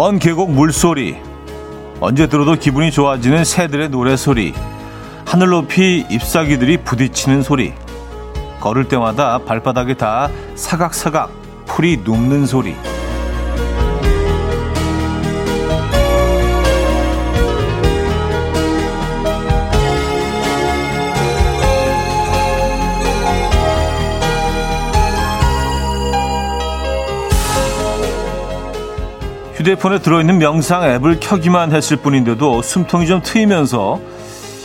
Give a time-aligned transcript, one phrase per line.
[0.00, 1.16] 먼 계곡 물소리,
[1.98, 4.54] 언제 들어도 기분이 좋아지는 새들의 노래소리,
[5.26, 7.72] 하늘 높이 잎사귀들이 부딪히는 소리,
[8.60, 11.32] 걸을 때마다 발바닥에 다 사각사각
[11.66, 12.76] 풀이 눕는 소리.
[29.68, 34.00] 휴대폰에 들어있는 명상 앱을 켜기만 했을 뿐인데도 숨통이 좀 트이면서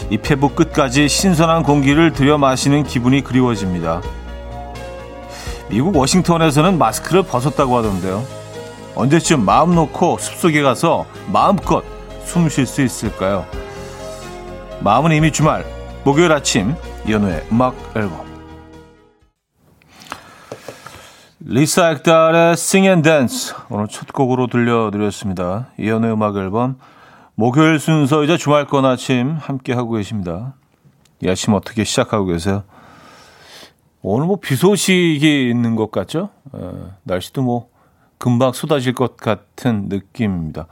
[0.10, 4.02] 이 폐부 끝까지 신선한 공기를 들여 마시는 기분이 그리워집니다.
[5.68, 8.24] 미국 워싱턴에서는 마스크를 벗었다고 하던데요.
[8.96, 11.84] 언제쯤 마음 놓고 숲속에 가서 마음껏
[12.24, 13.46] 숨 쉴 수 있을까요?
[14.80, 15.66] 마음은 이미 주말,
[16.06, 16.76] 목요일 아침,
[17.10, 18.33] 연우의 음악 앨범.
[21.46, 25.68] 리사 액달의 Sing and Dance 오늘 첫 곡으로 들려드렸습니다.
[25.78, 26.78] 이연의 음악 앨범
[27.36, 30.54] 목요일 순서이자 주말권 아침 함께 하고 계십니다.
[31.22, 32.64] 이 아침 어떻게 시작하고 계세요?
[34.02, 36.30] 오늘 뭐 비 소식이 있는 것 같죠?
[36.56, 36.60] 에,
[37.04, 37.68] 날씨도 뭐
[38.18, 40.68] 금방 쏟아질 것 같은 느낌입니다.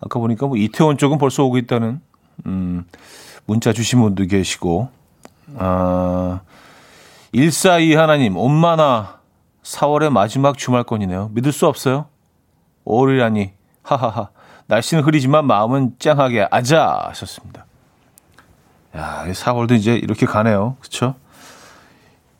[0.00, 2.00] 아까 보니까 뭐 이태원 쪽은 벌써 오고 있다는
[2.44, 2.84] 음,
[3.46, 4.90] 문자 주신 분도 계시고
[5.56, 6.40] 아,
[7.32, 9.19] 142 하나님 엄마나
[9.62, 11.30] 4월의 마지막 주말권이네요.
[11.32, 12.06] 믿을 수 없어요?
[12.84, 13.52] 5월이라니.
[13.82, 14.30] 하하하.
[14.66, 17.66] 날씨는 흐리지만 마음은 짱하게 아자 하셨습니다.
[18.96, 20.76] 야, 4월도 이제 이렇게 가네요.
[20.80, 21.14] 그쵸?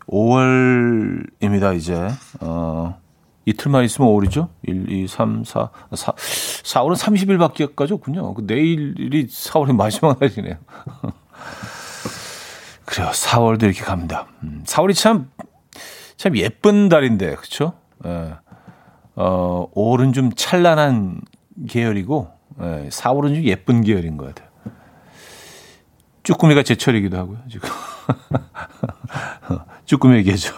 [0.09, 2.09] 5월입니다, 이제.
[2.41, 2.99] 어,
[3.45, 4.49] 이틀만 있으면 5월이죠?
[4.63, 8.35] 1, 2, 3, 4, 4, 4월은 30일밖에 없군요.
[8.35, 10.57] 그 내일이 4월의 마지막 날이네요.
[12.85, 13.11] 그래요.
[13.13, 14.27] 4월도 이렇게 갑니다.
[14.65, 15.31] 4월이 음, 참
[16.21, 17.73] 참 예쁜 달인데, 그쵸?
[18.05, 18.35] 예.
[19.17, 21.23] 어, 5월은 좀 찬란한
[21.67, 22.29] 계열이고,
[22.61, 24.51] 예, 4월은 좀 예쁜 계열인 것 같아요.
[26.23, 27.71] 쭈꾸미가 제철이기도 하고요, 지금.
[29.87, 30.53] 쭈꾸미의 계절.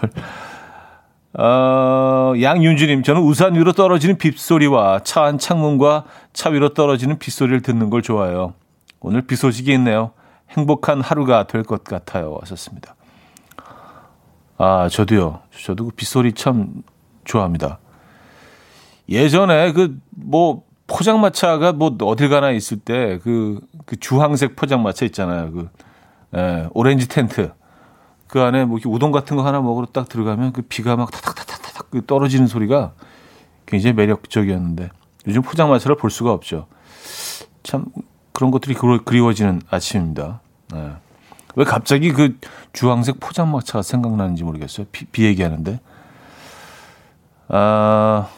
[1.38, 7.88] 어, 양윤주님, 저는 우산 위로 떨어지는 빗소리와 차 안 창문과 차 위로 떨어지는 빗소리를 듣는
[7.88, 8.54] 걸 좋아해요.
[8.98, 10.10] 오늘 비 소식이 있네요.
[10.50, 12.32] 행복한 하루가 될 것 같아요.
[12.40, 12.96] 왔었습니다.
[14.64, 15.40] 아, 저도요.
[15.64, 16.84] 저도 그 빗소리 참
[17.24, 17.78] 좋아합니다.
[19.08, 25.50] 예전에 그 뭐 포장마차가 뭐 어딜 가나 있을 때 그 그 주황색 포장마차 있잖아요.
[25.52, 25.68] 그
[26.36, 27.52] 예, 오렌지 텐트.
[28.28, 32.06] 그 안에 뭐 우동 같은 거 하나 먹으러 딱 들어가면 그 비가 막 타닥타닥타닥 그
[32.06, 32.92] 떨어지는 소리가
[33.66, 34.90] 굉장히 매력적이었는데
[35.26, 36.66] 요즘 포장마차를 볼 수가 없죠.
[37.64, 37.86] 참
[38.32, 40.40] 그런 것들이 그리워지는 아침입니다.
[40.72, 40.92] 네.
[41.54, 42.38] 왜 갑자기 그
[42.72, 44.86] 주황색 포장마차가 생각나는지 모르겠어요.
[44.92, 45.80] 비, 비 얘기하는데.
[47.48, 48.28] 아,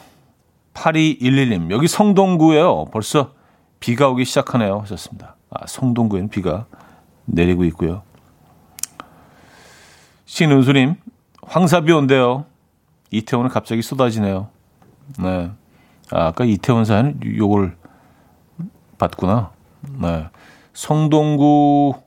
[0.73, 2.85] 8211님, 여기 성동구에요.
[2.85, 3.31] 벌써
[3.79, 4.79] 비가 오기 시작하네요.
[4.79, 5.35] 하셨습니다.
[5.49, 6.65] 아, 성동구에는 비가
[7.25, 8.03] 내리고 있고요.
[10.25, 10.95] 신은수님,
[11.43, 12.45] 황사비 온대요.
[13.11, 14.49] 이태원은 갑자기 쏟아지네요.
[15.19, 15.51] 네.
[16.11, 17.77] 아, 아까 이태원 사연 요걸
[18.97, 19.51] 봤구나.
[20.01, 20.27] 네.
[20.73, 22.04] 성동구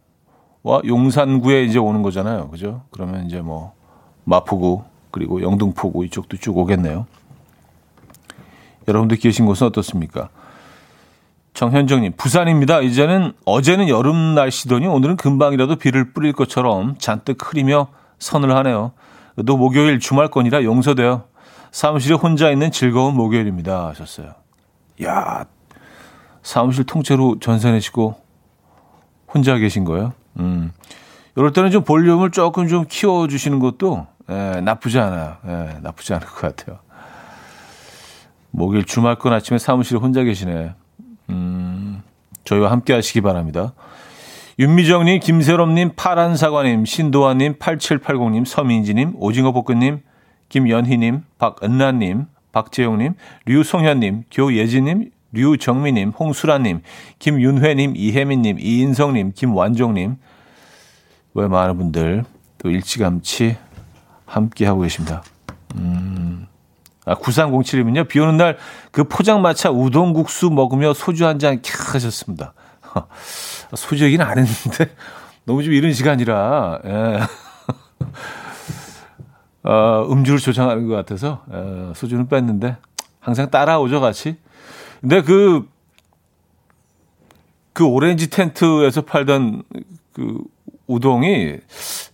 [0.69, 2.51] 와 용산구에 이제 오는 거잖아요.
[2.51, 2.83] 그죠?
[2.91, 3.73] 그러면 이제 뭐
[4.25, 7.06] 마포구 그리고 영등포구 이쪽도 쭉 오겠네요.
[8.87, 10.29] 여러분들 계신 곳은 어떻습니까?
[11.55, 12.83] 정현정님, 부산입니다.
[12.83, 18.93] 이제는 어제는 여름 날씨더니 오늘은 금방이라도 비를 뿌릴 것처럼 잔뜩 흐리며 선을 하네요.
[19.47, 21.25] 또 목요일 주말권이라 용서돼요.
[21.71, 23.89] 사무실에 혼자 있는 즐거운 목요일입니다.
[23.89, 24.35] 하셨어요.
[25.03, 25.47] 야
[26.43, 28.17] 사무실 통째로 전세 내시고
[29.33, 30.12] 혼자 계신 거예요?
[30.38, 30.72] 음.
[31.37, 35.37] 이럴 때는 좀 볼륨을 조금 좀 키워주시는 것도 예, 나쁘지 않아요.
[35.47, 36.78] 예, 나쁘지 않을 것 같아요.
[38.50, 40.75] 목요일 주말권 아침에 사무실에 혼자 계시네.
[41.31, 42.02] 음,
[42.44, 43.73] 저희와 함께 하시기 바랍니다.
[44.58, 50.00] 윤미정님, 김세롬님, 파란사과님, 신도아님, 8780님, 서민지님, 오징어볶음님,
[50.49, 53.14] 김연희님, 박은나님, 박재용님,
[53.44, 56.83] 류송현님, 교예진님, 류정미님, 홍수라님,
[57.19, 60.17] 김윤회님, 이혜민님, 이인성님, 김완종님,
[61.35, 62.25] 왜 많은 분들
[62.59, 63.57] 또 일찌감치
[64.27, 65.23] 함께하고 계십니다.
[65.77, 66.47] 음.
[67.05, 68.09] 아, 9307이면요.
[68.09, 68.59] 비 오는 날
[68.91, 72.53] 그 포장마차 우동국수 먹으며 소주 한 잔 캬 하셨습니다.
[73.77, 74.95] 소주 얘기는 안 했는데
[75.45, 77.21] 너무 좀 이른 시간이라, 예.
[79.69, 82.77] 어, 음주를 조장하는 것 같아서, 예, 소주는 뺐는데
[83.21, 84.37] 항상 따라오죠, 같이.
[85.00, 85.69] 근데 그,
[87.73, 89.62] 그 오렌지 텐트에서 팔던
[90.12, 90.43] 그
[90.87, 91.56] 우동이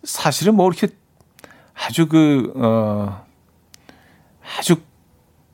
[0.03, 0.89] 사실은 뭐 이렇게
[1.75, 3.25] 아주 그, 어,
[4.59, 4.77] 아주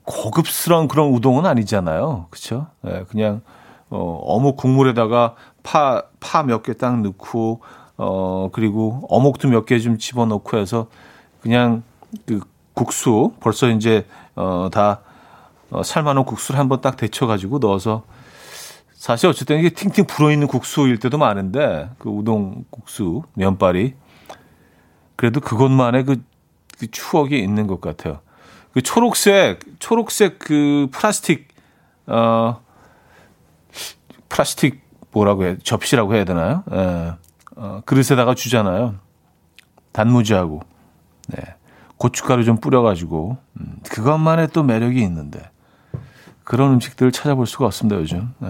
[0.04, 2.26] 고급스러운 그런 우동은 아니잖아요.
[2.30, 2.66] 그쵸?
[2.86, 3.42] 예, 그냥,
[3.90, 7.60] 어, 어묵 국물에다가 파, 파 몇 개 딱 넣고,
[7.96, 10.88] 어, 그리고 어묵도 몇 개 좀 집어넣고 해서
[11.40, 11.82] 그냥
[12.26, 12.40] 그
[12.74, 15.00] 국수, 벌써 이제, 어, 다,
[15.70, 18.04] 어, 삶아놓은 국수를 한번 딱 데쳐가지고 넣어서
[18.92, 23.94] 사실 어쨌든 이게 팅팅 불어있는 국수일 때도 많은데 그 우동 국수, 면발이
[25.16, 26.22] 그래도 그것만의 그,
[26.78, 28.20] 그 추억이 있는 것 같아요.
[28.72, 31.48] 그 초록색, 초록색 그 플라스틱,
[32.06, 32.60] 어,
[34.28, 34.80] 플라스틱
[35.10, 36.62] 뭐라고 해, 접시라고 해야 되나요?
[36.72, 37.12] 예.
[37.56, 38.94] 어, 그릇에다가 주잖아요.
[39.92, 40.60] 단무지하고,
[41.28, 41.42] 네.
[41.96, 45.50] 고춧가루 좀 뿌려가지고, 음, 그것만의 또 매력이 있는데,
[46.50, 48.34] 그런 음식들을 찾아볼 수가 없습니다, 요즘.
[48.40, 48.48] 네.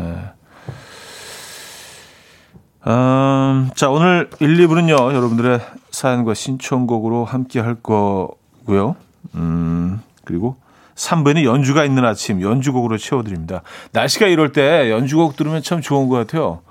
[2.87, 5.61] 음, 자, 오늘 1, 2부는요, 여러분들의
[5.91, 8.97] 사연과 신청곡으로 함께 할 거고요.
[9.35, 10.57] 음, 그리고
[10.95, 13.61] 3부에는 연주가 있는 아침 연주곡으로 채워드립니다.
[13.93, 16.63] 날씨가 이럴 때 연주곡 들으면 참 좋은 것 같아요.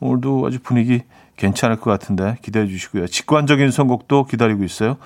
[0.00, 1.00] 오늘도 아주 분위기
[1.38, 3.06] 괜찮을 것 같은데 기대해 주시고요.
[3.06, 4.98] 직관적인 선곡도 기다리고 있어요.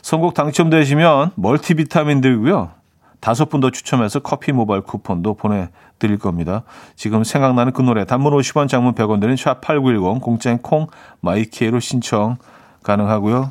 [0.00, 2.77] 선곡 당첨되시면 멀티비타민 들고요.
[3.20, 6.62] 다섯 분 더 추첨해서 커피 모바일 쿠폰도 보내드릴 겁니다.
[6.94, 10.86] 지금 생각나는 그 노래 단문 50원 장문 100원 드는 샵8910 공짜인 콩
[11.20, 12.36] 마이키에로 신청
[12.82, 13.50] 가능하고요.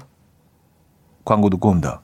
[1.25, 2.01] 광고 듣고 옵니다.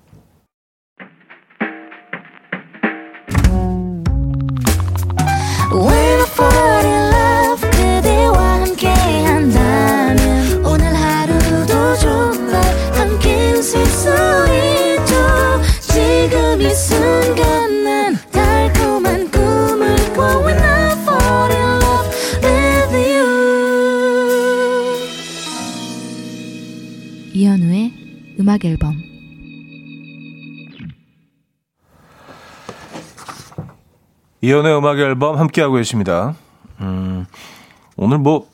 [28.53, 28.93] 음악 앨범
[34.41, 36.35] 이연의 음악 앨범 함께하고 계십니다.
[36.79, 37.25] 음,
[37.97, 38.47] 오늘 뭐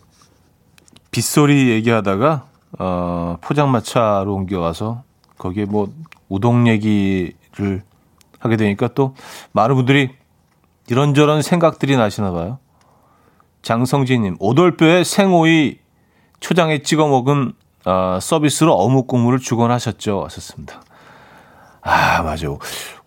[1.11, 2.45] 빗소리 얘기하다가
[2.79, 5.03] 어, 포장마차로 옮겨가서
[5.37, 5.91] 거기에 뭐
[6.29, 7.83] 우동 얘기를
[8.39, 9.15] 하게 되니까 또
[9.51, 10.11] 많은 분들이
[10.87, 12.59] 이런저런 생각들이 나시나 봐요.
[13.63, 15.79] 장성진님, 오돌뼈에 생오이
[16.39, 17.51] 초장에 찍어 먹은
[17.89, 20.23] 어, 서비스로 어묵 국물을 주곤 하셨죠.
[20.25, 20.81] 하셨습니다.
[21.81, 22.47] 아, 맞아.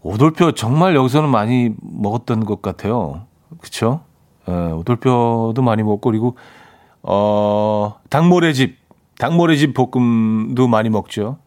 [0.02, 3.26] 오돌뼈 정말 여기서는 많이 먹었던 것 같아요.
[3.60, 4.00] 그쵸?
[4.48, 6.36] 예, 오돌뼈도 많이 먹고, 그리고,
[7.02, 8.76] 어, 닭모래집,
[9.18, 11.38] 닭모래집 볶음도 많이 먹죠.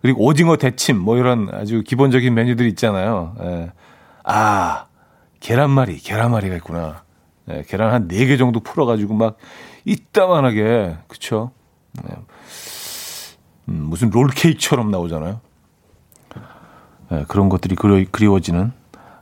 [0.00, 3.36] 그리고 오징어 대침, 뭐 이런 아주 기본적인 메뉴들 있잖아요.
[3.40, 3.72] 예.
[4.24, 4.86] 아,
[5.38, 7.04] 계란말이, 계란말이가 있구나.
[7.50, 9.36] 예, 계란 한 4개 정도 풀어가지고 막
[9.84, 11.52] 이따만하게, 그쵸?
[12.02, 12.14] 네.
[13.72, 15.40] 음, 무슨 롤케이크처럼 나오잖아요.
[17.10, 18.72] 네, 그런 것들이 그리, 그리워지는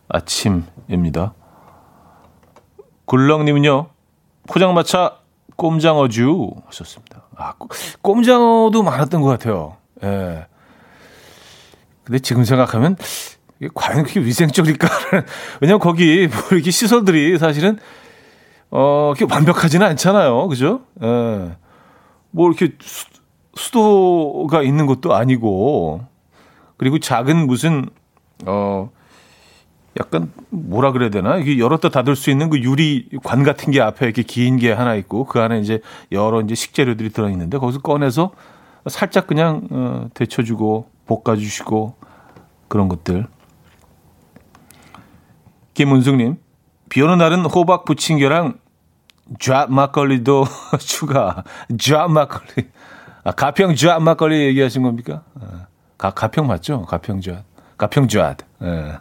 [0.09, 1.35] 아침입니다.
[3.05, 3.89] 굴렁님은요,
[4.49, 5.19] 포장마차
[5.57, 7.23] 꼼장어주 하셨습니다.
[7.37, 7.55] 아,
[8.03, 9.77] 꼼장어도 많았던 것 같아요.
[10.03, 10.07] 예.
[10.07, 10.47] 네.
[12.05, 12.97] 근데 지금 생각하면
[13.75, 14.89] 과연 그렇게 위생적일까?
[15.61, 17.79] 왜냐면 거기 뭐 이렇게 시설들이 사실은
[18.71, 20.49] 어, 완벽하지는 않잖아요.
[20.49, 20.83] 그죠?
[21.03, 21.57] 예.
[22.31, 23.07] 뭐 이렇게 수,
[23.55, 26.03] 수도가 있는 것도 아니고
[26.77, 27.87] 그리고 작은 무슨
[28.47, 28.91] 어
[29.99, 34.07] 약간 뭐라 그래야 되나 이게 열었다 닫을 수 있는 그 유리 관 같은 게 앞에
[34.07, 35.81] 이렇게 긴 게 하나 있고 그 안에 이제
[36.13, 38.31] 여러 이제 식재료들이 들어 있는데 거기서 꺼내서
[38.87, 41.97] 살짝 그냥 어, 데쳐주고 볶아주시고
[42.69, 43.27] 그런 것들.
[45.75, 46.37] 김은숙님
[46.89, 48.59] 비 오는 날은 호박 부침개랑
[49.39, 50.45] 쥐 막걸리도
[50.81, 51.45] 추가.
[51.79, 52.69] 쥐 막걸리.
[53.23, 55.23] 아, 가평 쥐 막걸리 얘기하신 겁니까?
[55.41, 55.67] 아,
[55.99, 56.83] 가, 가평 맞죠?
[56.87, 57.37] 가평 쥐.
[57.77, 58.19] 가평 쥐.
[58.19, 58.37] 예.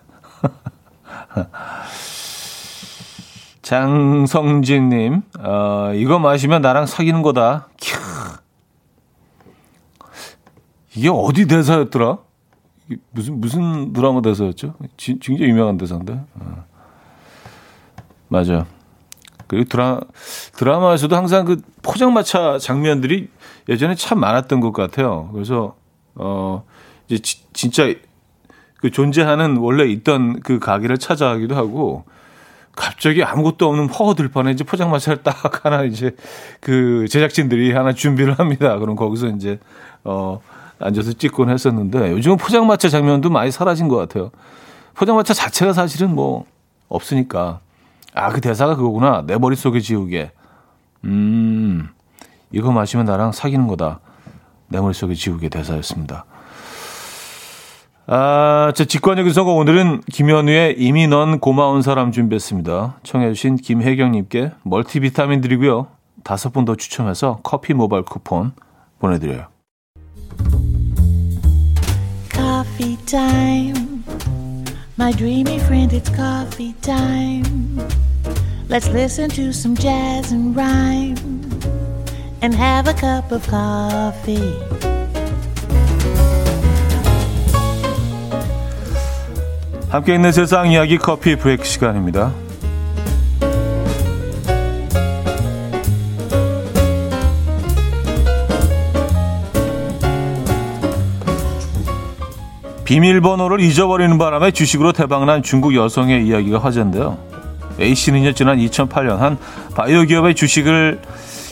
[3.62, 7.68] 장성진님, 어, 이거 마시면 나랑 사귀는 거다.
[7.78, 8.00] 캬.
[10.96, 12.18] 이게 어디 대사였더라?
[13.12, 14.74] 무슨, 무슨 드라마 대사였죠?
[14.98, 16.20] 지, 진짜 유명한 대사인데.
[16.34, 16.66] 어.
[18.28, 18.66] 맞아요.
[19.46, 20.00] 그리고 드라,
[20.58, 23.30] 드라마에서도 항상 그 포장마차 장면들이
[23.70, 25.30] 예전에 참 많았던 것 같아요.
[25.32, 25.76] 그래서,
[26.16, 26.64] 어,
[27.08, 27.94] 이제 지, 진짜
[28.78, 32.04] 그 존재하는 원래 있던 그 가게를 찾아가기도 하고,
[32.76, 36.16] 갑자기 아무것도 없는 허허 들판에 이제 포장마차를 딱 하나 이제
[36.60, 38.78] 그 제작진들이 하나 준비를 합니다.
[38.80, 39.60] 그럼 거기서 이제,
[40.04, 40.42] 어,
[40.80, 44.32] 앉아서 찍곤 했었는데 요즘은 포장마차 장면도 많이 사라진 것 같아요.
[44.96, 46.46] 포장마차 자체가 사실은 뭐
[46.88, 47.60] 없으니까.
[48.14, 49.24] 아, 그 대사가 그거구나.
[49.26, 50.32] 내 머릿속에 지우개.
[51.06, 51.90] 음,
[52.52, 54.00] 이거 마시면 나랑 사귀는 거다.
[54.68, 56.26] 내 머릿속에 지우개 대사였습니다.
[58.08, 62.98] 아, 제 직관적인 선거 오늘은 김현우의 이미 넌 고마운 사람 준비했습니다.
[63.04, 65.88] 청해주신 김혜경님께 멀티비타민 드리고요.
[66.24, 68.54] 다섯 분 더 추첨해서 커피 모바일 쿠폰
[69.00, 69.48] 보내드려요.
[72.32, 73.00] Coffee.
[75.00, 77.80] My dreamy friend, it's coffee time.
[78.70, 81.39] Let's listen to some jazz and rhyme
[82.42, 84.54] and have a cup of coffee.
[89.90, 92.32] 함께 있는 세상 이야기 커피 브레이크 시간입니다.
[102.90, 107.20] 비밀번호를 잊어버리는 바람에 주식으로 대박난 중국 여성의 이야기가 화제인데요.
[107.80, 109.38] A씨는요, 지난 2008년 한
[109.76, 111.00] 바이오 기업의 주식을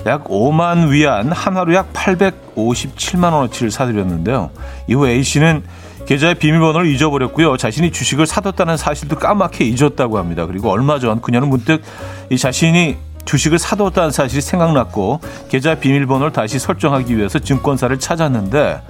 [0.06, 4.52] 약 5만 위안, 한화로 약 857만 원어치를 사들였는데요.
[4.88, 5.64] 이후 A씨는
[6.06, 7.58] 계좌의 비밀번호를 잊어버렸고요.
[7.58, 10.46] 자신이 주식을 사뒀다는 사실도 까맣게 잊었다고 합니다.
[10.46, 11.82] 그리고 얼마 전 그녀는 문득
[12.30, 18.82] 이 자신이 주식을 사뒀다는 사실이 생각났고 계좌 비밀번호를 다시 설정하기 위해서 증권사를 찾았는데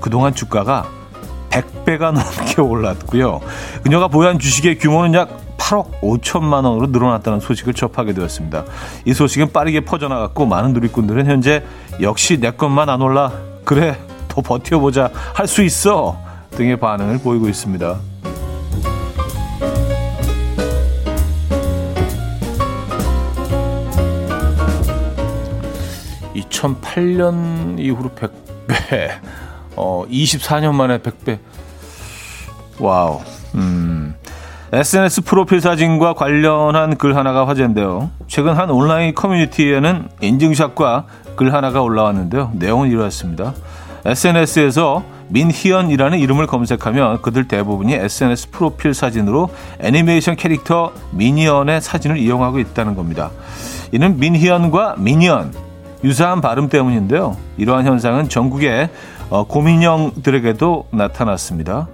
[0.00, 0.88] 그동안 주가가
[1.50, 3.40] 100배가 넘게 올랐고요.
[3.82, 5.28] 그녀가 보유한 주식의 규모는 약
[5.58, 8.64] 8억 5천만 원으로 늘어났다는 소식을 접하게 되었습니다.
[9.04, 11.62] 이 소식은 빠르게 퍼져나갔고 많은 누리꾼들은 현재
[12.00, 13.32] 역시 내 것만 안 올라
[13.64, 13.96] 그래
[14.28, 16.18] 더 버텨보자 할 수 있어
[16.52, 17.96] 등의 반응을 보이고 있습니다.
[26.34, 29.10] 2008년 이후로 100배
[29.80, 31.38] 어, 24년 만에 100배.
[32.78, 33.20] Wow.
[33.54, 34.14] 음.
[34.72, 38.10] SNS 프로필 사진과 관련한 글 하나가 화제인데요.
[38.28, 42.52] 최근 한 온라인 커뮤니티에는 인증샷과 글 하나가 올라왔는데요.
[42.54, 43.54] 내용은 이러했습니다.
[44.04, 49.48] SNS에서 민희연이라는 이름을 검색하면 그들 대부분이 SNS 프로필 사진으로
[49.80, 53.30] 애니메이션 캐릭터 미니언의 사진을 이용하고 있다는 겁니다.
[53.92, 55.52] 이는 민희연과 미니언
[56.04, 57.36] 유사한 발음 때문인데요.
[57.56, 58.90] 이러한 현상은 전국의
[59.30, 61.88] 어, 곰인형들에게도 나타났습니다.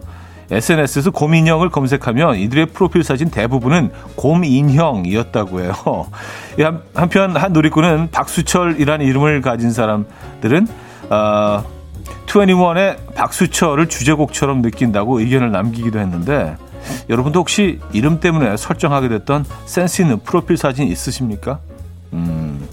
[0.51, 5.73] SNS에서 곰인형을 검색하면 이들의 프로필 사진 대부분은 곰인형이었다고 해요.
[6.95, 10.69] 한편 한 놀이꾼은 박수철이라는 이름을 가진 사람들은
[11.11, 11.65] 어,
[12.27, 16.57] 21의 박수철을 주제곡처럼 느낀다고 의견을 남기기도 했는데
[17.09, 21.59] 여러분도 혹시 이름 때문에 설정하게 됐던 센스 있는 프로필 사진 있으십니까?
[22.13, 22.69] 음,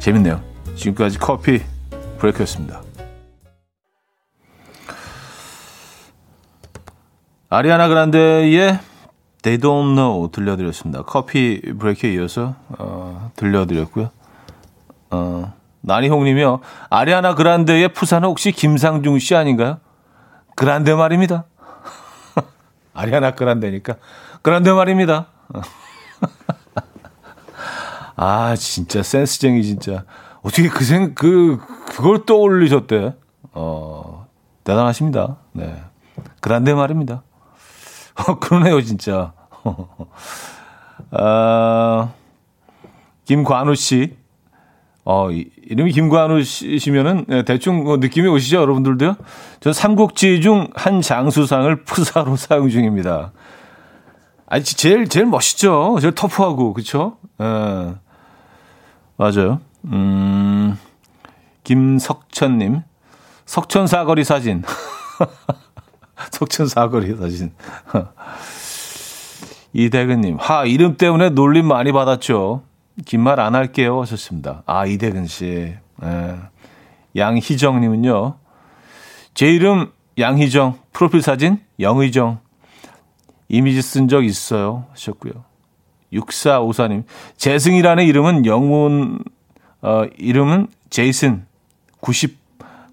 [0.00, 0.40] 재밌네요.
[0.76, 1.62] 지금까지 커피
[2.18, 2.82] 브레이크였습니다.
[7.52, 8.78] 아리아나 그란데의
[9.42, 11.02] They Don't Know 들려드렸습니다.
[11.02, 14.10] 커피 브레이크에 이어서 어, 들려드렸고요.
[15.10, 16.60] 어, 나니홍님이요.
[16.90, 19.80] 아리아나 그란데의 푸사는 혹시 김상중 씨 아닌가요?
[20.54, 21.46] 그란데 말입니다.
[22.94, 23.96] 아리아나 그란데니까
[24.42, 25.26] 그란데 말입니다.
[28.14, 30.04] 아 진짜 센스쟁이 진짜
[30.42, 33.16] 어떻게 그생그 그걸 떠올리셨대?
[33.54, 34.28] 어
[34.62, 35.38] 대단하십니다.
[35.52, 35.82] 네
[36.40, 37.24] 그란데 말입니다.
[38.26, 39.32] 어, 그러네요, 진짜.
[41.12, 42.12] 아,
[43.24, 44.16] 김관우 씨.
[45.04, 49.16] 어, 이름이 김관우 씨시면은 네, 대충 뭐 느낌이 오시죠, 여러분들도요?
[49.60, 53.32] 저 삼국지 중 한 장수상을 푸사로 사용 중입니다.
[54.46, 55.96] 아니, 제일, 제일 멋있죠.
[56.00, 57.16] 제일 터프하고, 그쵸?
[57.40, 57.94] 예.
[59.16, 59.60] 맞아요.
[59.84, 60.76] 음,
[61.64, 62.82] 김석천님.
[63.46, 64.62] 석천 사거리 사진.
[66.30, 67.52] 석천 사거리 사진.
[69.72, 72.62] 이대근님, 하, 이름 때문에 놀림 많이 받았죠.
[73.06, 74.00] 긴 말 안 할게요.
[74.02, 74.62] 하셨습니다.
[74.66, 75.74] 아, 이대근 씨.
[76.02, 76.36] 네.
[77.16, 78.34] 양희정님은요.
[79.34, 82.40] 제 이름 양희정, 프로필 사진 영의정.
[83.48, 84.86] 이미지 쓴 적 있어요.
[84.92, 85.32] 하셨고요.
[86.12, 87.04] 6454님,
[87.36, 89.20] 재승이라는 이름은 영문,
[89.82, 91.46] 어, 이름은 제이슨
[92.00, 92.36] 90,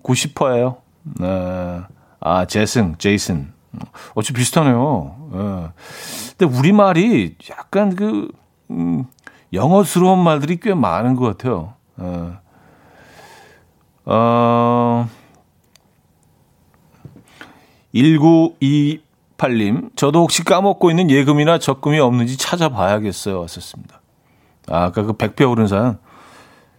[0.04, 0.78] 90%예요.
[1.20, 1.82] 네.
[2.20, 3.54] 아, 재승, 제이슨.
[4.16, 5.16] 어찌 비슷하네요.
[5.34, 5.70] 예.
[6.38, 8.28] 근데 우리말이 약간 그,
[8.72, 9.06] 음,
[9.54, 11.74] 영어스러운 말들이 꽤 많은 것 같아요.
[12.02, 12.32] 예.
[14.06, 15.08] 어,
[17.94, 23.40] 1928님, 저도 혹시 까먹고 있는 예금이나 적금이 없는지 찾아봐야겠어요.
[23.42, 24.02] 왔었습니다.
[24.70, 26.00] 아, 아까 그 100배 오른 사연.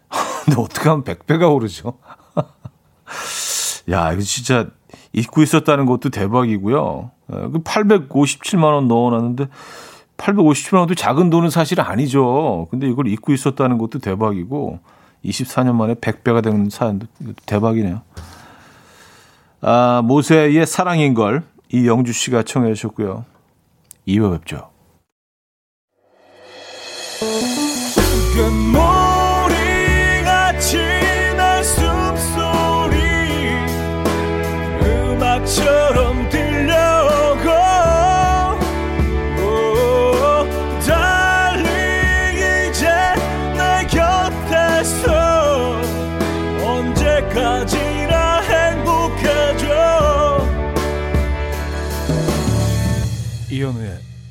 [0.44, 1.98] 근데 어떻게 하면 100배가 오르죠?
[3.90, 4.68] 야, 이거 진짜
[5.12, 7.10] 잊고 있었다는 것도 대박이고요.
[7.32, 9.48] 예, 그 857만 원 넣어놨는데
[10.16, 12.68] 857만 원도 작은 돈은 사실 아니죠.
[12.70, 14.80] 근데 이걸 잊고 있었다는 것도 대박이고
[15.24, 17.06] 24년 만에 100배가 되는 사연도
[17.46, 18.02] 대박이네요.
[19.60, 23.24] 아, 모세의 사랑인 걸 이영주 씨가 청해 주셨고요.
[24.06, 24.70] 2부 뵙죠.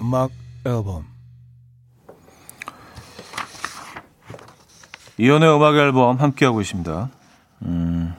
[0.07, 0.31] 음악
[0.65, 1.05] 앨범
[5.17, 7.09] 이현우의 음악 앨범 함께하고 있습니다.
[7.63, 8.15] 음,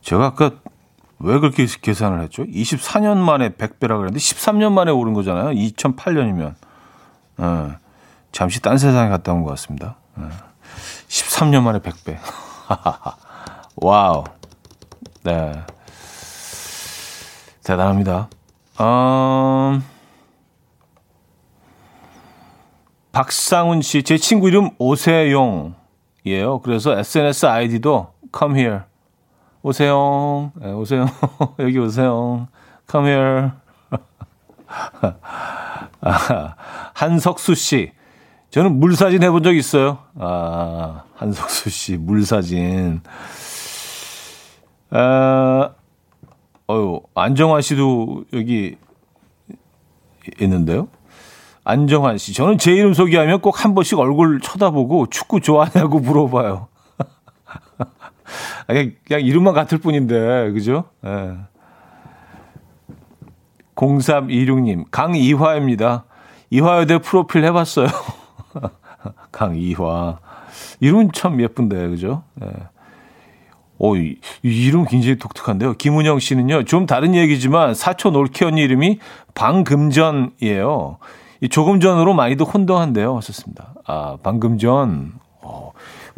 [0.00, 0.52] 제가 아까
[1.18, 2.44] 왜 그렇게 계산을 했죠?
[2.44, 5.50] 24년 만에 100배라 그랬는데 13년 만에 오른 거잖아요.
[5.50, 6.54] 2008년이면.
[7.40, 7.76] 예,
[8.30, 9.96] 잠시 딴 세상에 갔다 온 것 같습니다.
[10.20, 10.22] 예,
[11.08, 12.16] 13년 만에 100배.
[13.74, 14.22] Wow.
[15.24, 15.64] 네.
[17.64, 18.28] 대단합니다.
[18.80, 19.82] 음,
[23.18, 25.74] 박상훈 씨, 제 친구 이름 오세용이에요.
[26.62, 28.82] 그래서 SNS 아이디도 come here.
[29.60, 31.08] 오세용, 네, 오세용,
[31.58, 32.46] 여기 오세용,
[32.88, 33.50] come here.
[36.00, 36.54] 아,
[36.94, 37.90] 한석수 씨,
[38.50, 39.98] 저는 물사진 해본 적 있어요.
[40.16, 43.00] 아, 한석수 씨, 물사진.
[44.90, 45.70] 아,
[46.70, 48.76] 어유 안정환 씨도 여기
[50.40, 50.86] 있는데요.
[51.72, 52.32] 안정환 씨.
[52.32, 56.68] 저는 제 이름 소개하면 꼭 한 번씩 얼굴 쳐다보고 축구 좋아하냐고 물어봐요.
[58.66, 60.84] 그냥, 그냥 이름만 같을 뿐인데, 그죠?
[61.04, 61.34] 예.
[63.74, 66.04] 0326님, 강이화입니다.
[66.50, 67.88] 이화여대 프로필 해봤어요.
[69.30, 70.18] 강이화.
[70.80, 72.22] 이름은 참 예쁜데, 그죠?
[72.42, 72.48] 예.
[73.76, 75.74] 오, 이, 이름 굉장히 독특한데요.
[75.74, 79.00] 김은영 씨는요, 좀 다른 얘기지만 사촌 올케 언니 이름이
[79.34, 80.96] 방금전이에요.
[81.40, 83.16] 이 조금 전으로 많이도 혼동한데요.
[83.16, 83.74] 하셨습니다.
[83.86, 85.14] 아, 방금 전.
[85.40, 85.72] 어,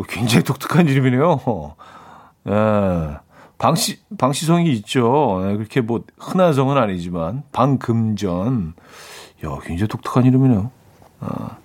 [0.09, 1.41] 굉장히 독특한 이름이네요.
[2.49, 3.17] 예.
[3.59, 5.43] 방시, 방시성이 있죠.
[5.45, 8.73] 예, 그렇게 뭐 흔한 성은 아니지만, 방금 전.
[9.45, 10.71] 야, 굉장히 독특한 이름이네요.
[11.21, 11.57] 아,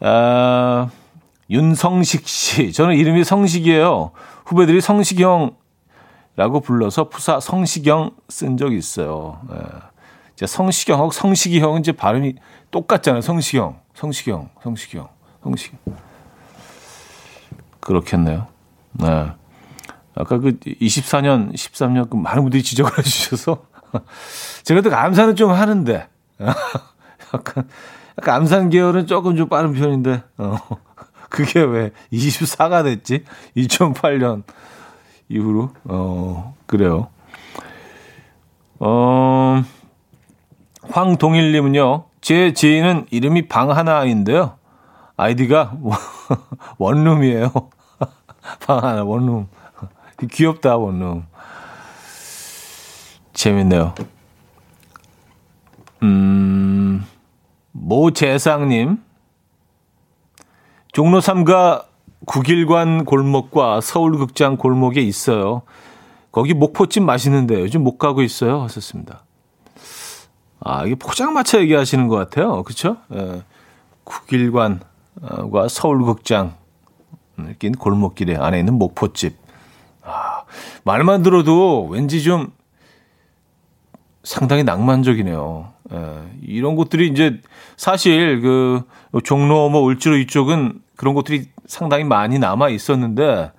[0.00, 0.90] 아
[1.50, 2.72] 윤성식 씨.
[2.72, 4.12] 저는 이름이 성식이에요.
[4.46, 9.40] 후배들이 성식형라고 불러서 푸사 성식형 쓴 적이 있어요.
[9.52, 9.87] 예.
[10.38, 12.36] 이제 성식형하고 성식이 형은 이제 발음이
[12.70, 13.22] 똑같잖아요.
[13.22, 15.08] 성식형, 성식형, 성식형,
[15.42, 15.96] 성식형.
[17.80, 18.46] 그렇겠네요.
[18.92, 19.32] 네.
[20.14, 23.64] 아까 그 24년, 13년 그 많은 분들이 지적을 해주셔서
[24.62, 26.06] 제가 또 암산은 좀 하는데
[27.34, 27.68] 약간
[28.16, 30.56] 약간 암산 계열은 조금 좀 빠른 편인데 어.
[31.30, 33.24] 그게 왜 24가 됐지?
[33.56, 34.44] 2008년
[35.28, 35.72] 이후로.
[35.84, 37.08] 어, 그래요.
[38.78, 39.64] 어,
[40.90, 44.56] 황동일님은요, 제 지인은 이름이 방 하나인데요.
[45.16, 45.76] 아이디가
[46.78, 47.52] 원룸이에요.
[48.66, 49.48] 방 하나, 원룸.
[50.30, 51.26] 귀엽다, 원룸.
[53.32, 53.94] 재밌네요.
[56.02, 57.04] 음,
[57.72, 59.02] 모재상님.
[60.92, 61.84] 종로 3가
[62.26, 65.62] 국일관 골목과 서울극장 골목에 있어요.
[66.32, 68.62] 거기 목포찜 맛있는데 요즘 못 가고 있어요.
[68.62, 69.24] 하셨습니다.
[70.60, 72.62] 아, 이게 포장마차 얘기하시는 것 같아요.
[72.62, 72.96] 그쵸?
[73.14, 73.42] 예.
[74.04, 76.54] 국일관과 서울극장
[77.58, 79.36] 낀 골목길에 안에 있는 목포집.
[80.02, 80.42] 아,
[80.84, 82.50] 말만 들어도 왠지 좀
[84.24, 85.72] 상당히 낭만적이네요.
[85.92, 87.40] 예, 이런 곳들이 이제
[87.76, 88.82] 사실 그
[89.24, 93.52] 종로 뭐 울주로 이쪽은 그런 곳들이 상당히 많이 남아 있었는데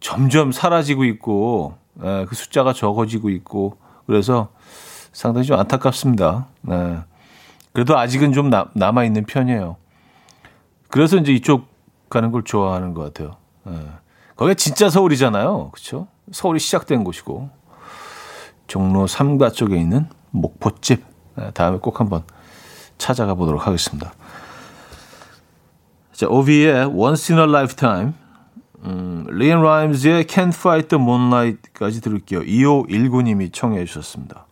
[0.00, 3.76] 점점 사라지고 있고 예, 그 숫자가 적어지고 있고
[4.06, 4.48] 그래서
[5.14, 6.48] 상당히 좀 안타깝습니다.
[6.70, 6.98] 예.
[7.72, 9.76] 그래도 아직은 좀 나, 남아 있는 편이에요.
[10.88, 11.68] 그래서 이제 이쪽
[12.10, 13.36] 가는 걸 좋아하는 것 같아요.
[13.68, 13.80] 예.
[14.36, 15.70] 거기가 진짜 서울이잖아요.
[15.70, 16.08] 그렇죠?
[16.30, 17.48] 서울이 시작된 곳이고
[18.66, 21.04] 종로 3가 쪽에 있는 목포집
[21.36, 22.22] 네, 다음에 꼭 한번
[22.98, 24.12] 찾아가 보도록 하겠습니다.
[26.12, 28.12] 자, 오비의 Once in a Lifetime,
[28.84, 32.40] 음, 리앤 라임즈의 Can't Fight the Moonlight까지 들을게요.
[32.40, 34.46] 2519님이 청해 주셨습니다.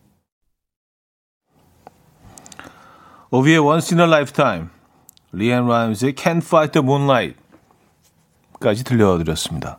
[3.34, 4.66] 오비의 Once in a Lifetime,
[5.32, 9.78] 리앤 라임즈의 Can't Fight the Moonlight까지 들려드렸습니다.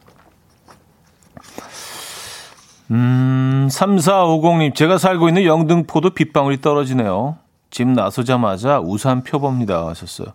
[2.90, 7.38] 음, 3450님, 제가 살고 있는 영등포도 빗방울이 떨어지네요.
[7.70, 9.88] 집 나서자마자 우산 펴봅니다.
[9.88, 10.30] 하셨어요.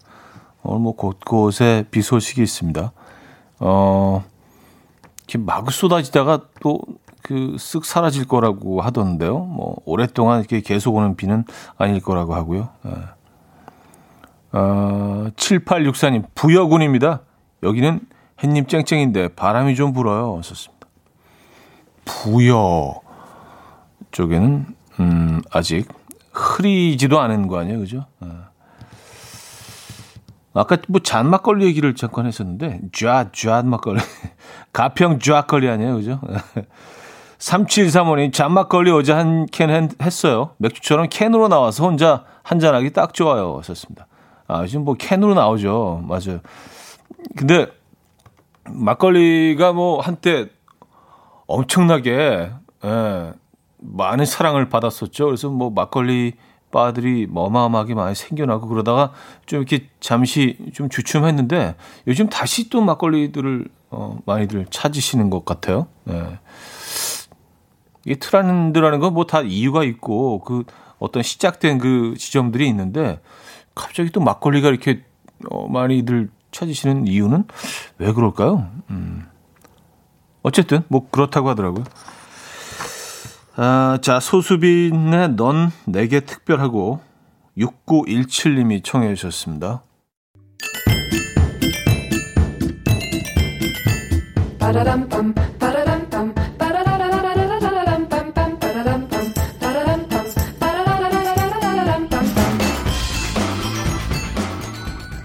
[0.62, 2.92] 오늘 뭐 곳곳에 비 소식이 있습니다.
[3.58, 4.24] 어,
[5.26, 6.80] 지금 막 쏟아지다가 또
[7.28, 9.38] 그 쓱 사라질 거라고 하던데요.
[9.38, 11.44] 뭐 오랫동안 이렇게 계속 오는 비는
[11.76, 12.70] 아닐 거라고 하고요.
[12.86, 12.90] 예.
[14.52, 17.20] 어, 7864님 부여군입니다.
[17.62, 18.00] 여기는
[18.42, 20.40] 햇님 쨍쨍인데 바람이 좀 불어요.
[20.42, 20.88] 썼습니다.
[22.06, 23.02] 부여
[24.10, 24.66] 쪽에는
[25.00, 25.86] 음, 아직
[26.32, 28.06] 흐리지도 않은 거 아니에요, 그죠?
[28.24, 28.28] 예.
[30.54, 34.00] 아까 뭐 잔막걸리 얘기를 잠깐 했었는데 쥐앗 쥐앗 막걸리
[34.72, 36.20] 가평 쥐앗걸리 아니에요 그죠
[37.38, 40.50] 3735님 잔막걸리 어제 한 캔 했어요.
[40.58, 43.60] 맥주처럼 캔으로 나와서 혼자 한잔하기 딱 좋아요.
[43.62, 44.06] 썼습니다.
[44.46, 46.02] 아 지금 뭐 캔으로 나오죠.
[46.06, 46.40] 맞아요.
[47.36, 47.66] 근데
[48.68, 50.46] 막걸리가 뭐 한때
[51.46, 52.50] 엄청나게
[52.84, 53.32] 예,
[53.78, 55.26] 많은 사랑을 받았었죠.
[55.26, 56.34] 그래서 뭐 막걸리
[56.70, 59.12] 바들이 어마어마하게 많이 생겨나고 그러다가
[59.46, 65.86] 좀 이렇게 잠시 좀 주춤했는데 요즘 다시 또 막걸리들을 어, 많이들 찾으시는 것 같아요.
[66.04, 66.38] 네.
[68.08, 70.64] 이게 트렌드라는 건 뭐 다 이유가 있고 그
[70.98, 73.20] 어떤 시작된 그 지점들이 있는데
[73.74, 75.04] 갑자기 또 막걸리가 이렇게
[75.50, 77.44] 어, 많이들 찾으시는 이유는
[77.98, 78.66] 왜 그럴까요?
[78.90, 79.26] 음.
[80.42, 81.84] 어쨌든 뭐 그렇다고 하더라고요.
[83.56, 87.00] 아, 자, 소수빈의 넌 내게 특별하고
[87.58, 89.82] 6917님이 청해 주셨습니다.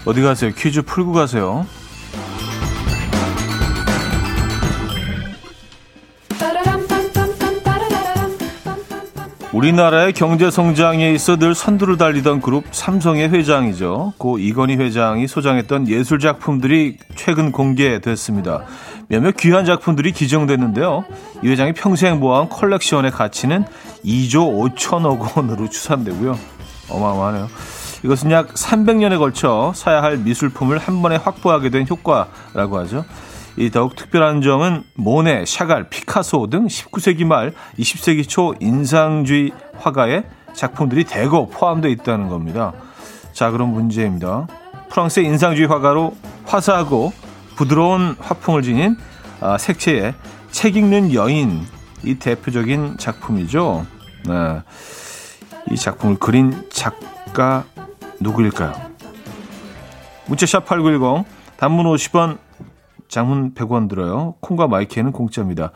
[0.04, 0.52] 어디 가세요?
[0.54, 1.66] 퀴즈 풀고 가세요.
[9.54, 14.14] 우리나라의 경제 성장에 있어 늘 선두를 달리던 그룹 삼성의 회장이죠.
[14.18, 18.64] 고 이건희 회장이 소장했던 예술 작품들이 최근 공개됐습니다.
[19.06, 21.04] 몇몇 귀한 작품들이 기증됐는데요.
[21.44, 23.64] 이 회장이 평생 모아온 컬렉션의 가치는
[24.04, 26.36] 2조 5천억 원으로 추산되고요.
[26.90, 27.48] 어마어마하네요.
[28.04, 33.06] 이것은 약 300년에 걸쳐 사야 할 미술품을 한 번에 확보하게 된 효과라고 하죠.
[33.56, 41.04] 이 더욱 특별한 점은 모네, 샤갈, 피카소 등 19세기 말 20세기 초 인상주의 화가의 작품들이
[41.04, 42.74] 대거 포함되어 있다는 겁니다.
[43.32, 44.48] 자, 그럼 문제입니다.
[44.90, 46.14] 프랑스의 인상주의 화가로
[46.44, 47.12] 화사하고
[47.56, 48.96] 부드러운 화풍을 지닌
[49.40, 50.14] 아, 색채의
[50.50, 51.62] 책 읽는 여인
[52.04, 53.86] 이 대표적인 작품이죠.
[54.26, 54.62] 네.
[55.70, 57.64] 이 작품을 그린 작가
[58.24, 58.72] 누구일까요?
[60.26, 61.24] 문자샵 8910
[61.56, 62.38] 단문 50원
[63.08, 64.34] 장문 100원 들어요.
[64.40, 65.70] 콩과 마이키에는 공짜입니다.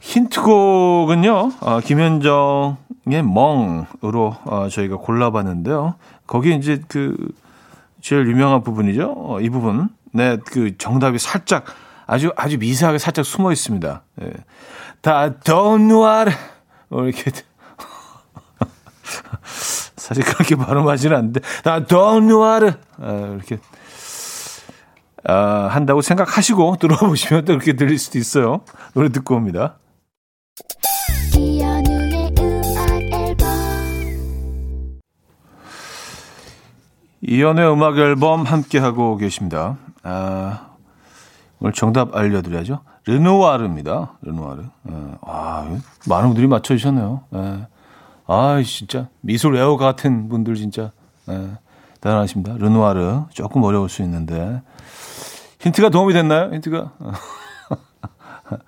[0.00, 5.96] 힌트곡은요, 어, 김현정의 멍으로 어, 저희가 골라봤는데요.
[6.26, 7.16] 거기 이제 그
[8.00, 9.14] 제일 유명한 부분이죠.
[9.16, 9.90] 어, 이 부분.
[10.12, 11.64] 네, 그 정답이 살짝
[12.06, 14.02] 아주 아주 미세하게 살짝 숨어 있습니다.
[14.22, 14.32] 예.
[15.02, 16.30] 다 돈누아르
[16.90, 17.30] 어, 이렇게
[20.10, 23.58] 사실 그렇게 발음하지는 않는데 다 돈누아르 어, 이렇게
[25.28, 28.62] 어, 한다고 생각하시고 들어보시면 또 그렇게 들릴 수도 있어요.
[28.92, 29.76] 노래 듣고 옵니다.
[37.22, 39.76] 이연의 음악 앨범 함께 하고 계십니다.
[40.02, 40.70] 아,
[41.60, 42.80] 오늘 정답 알려드려야죠.
[43.06, 44.18] 르누아르입니다.
[44.22, 44.62] 르누아르.
[44.88, 47.20] 아, 아 많은 분들이 맞춰주셨네요.
[47.30, 47.66] 아,
[48.32, 50.92] 아, 진짜 미술 외워 같은 분들 진짜
[51.26, 51.56] 아,
[52.00, 52.54] 대단하십니다.
[52.58, 54.62] 르누아르 조금 어려울 수 있는데
[55.58, 56.54] 힌트가 도움이 됐나요?
[56.54, 56.92] 힌트가.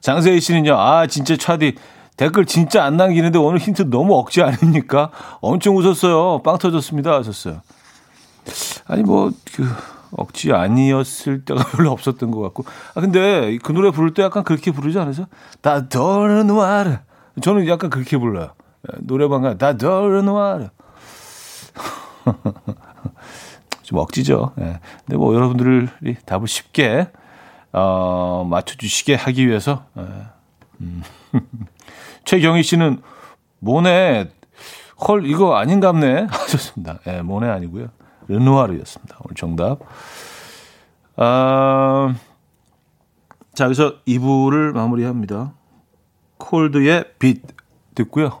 [0.00, 1.74] 장세희 씨는요, 아, 진짜 차디.
[2.16, 5.10] 댓글 진짜 안 남기는데 오늘 힌트 너무 억지 아닙니까?
[5.40, 6.42] 엄청 웃었어요.
[6.42, 7.12] 빵 터졌습니다.
[7.16, 7.62] 하셨어요.
[8.86, 9.68] 아니, 뭐, 그,
[10.12, 12.64] 억지 아니었을 때가 별로 없었던 것 같고.
[12.94, 15.26] 아, 근데 그 노래 부를 때 약간 그렇게 부르지 않으세요?
[15.62, 16.98] 다 더르누아르.
[17.42, 18.52] 저는 약간 그렇게 불러요.
[18.88, 20.68] 예, 노래방 가, 다 더르누아르.
[23.82, 24.52] 좀 억지죠.
[24.60, 24.80] 예.
[25.04, 27.08] 근데 뭐 여러분들이 답을 쉽게
[27.72, 30.02] 어, 맞춰주시게 하기 위해서 예.
[30.80, 31.02] 음.
[32.24, 33.02] 최경희 씨는
[33.58, 34.30] 모네
[35.06, 36.98] 헐 이거 아닌갑네 하셨습니다.
[37.06, 37.88] 예, 모네 아니고요.
[38.28, 39.18] 르누아르였습니다.
[39.24, 39.80] 오늘 정답.
[41.16, 42.14] 아,
[43.54, 45.52] 자, 여기서 2부를 마무리합니다.
[46.38, 47.42] 콜드의 빛
[47.94, 48.40] 듣고요.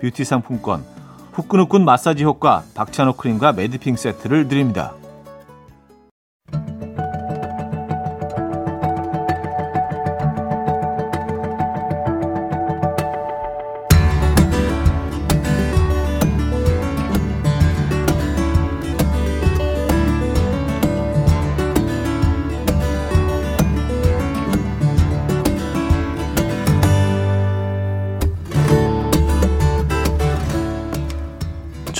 [0.00, 0.84] 뷰티 상품권,
[1.32, 4.94] 후끈후끈 마사지 효과 박찬호 크림과 매디핑 세트를 드립니다.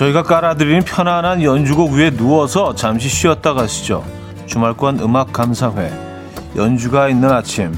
[0.01, 4.03] 저희가 깔아드리는 편안한 연주곡 위에 누워서 잠시 쉬었다 가시죠.
[4.47, 5.93] 주말권 음악 감사회
[6.57, 7.75] 연주가 있는 아침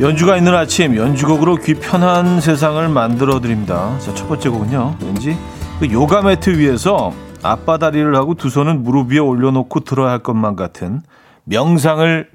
[0.00, 3.98] 연주가 있는 아침 연주곡으로 귀 편한 세상을 만들어 드립니다.
[3.98, 4.96] 자, 첫 번째 곡은요.
[5.02, 5.36] 왠지
[5.80, 11.02] 그 요가 매트 위에서 양반다리를 하고 두 손은 무릎 위에 올려놓고 들어야 할 것만 같은
[11.44, 12.30] 명상을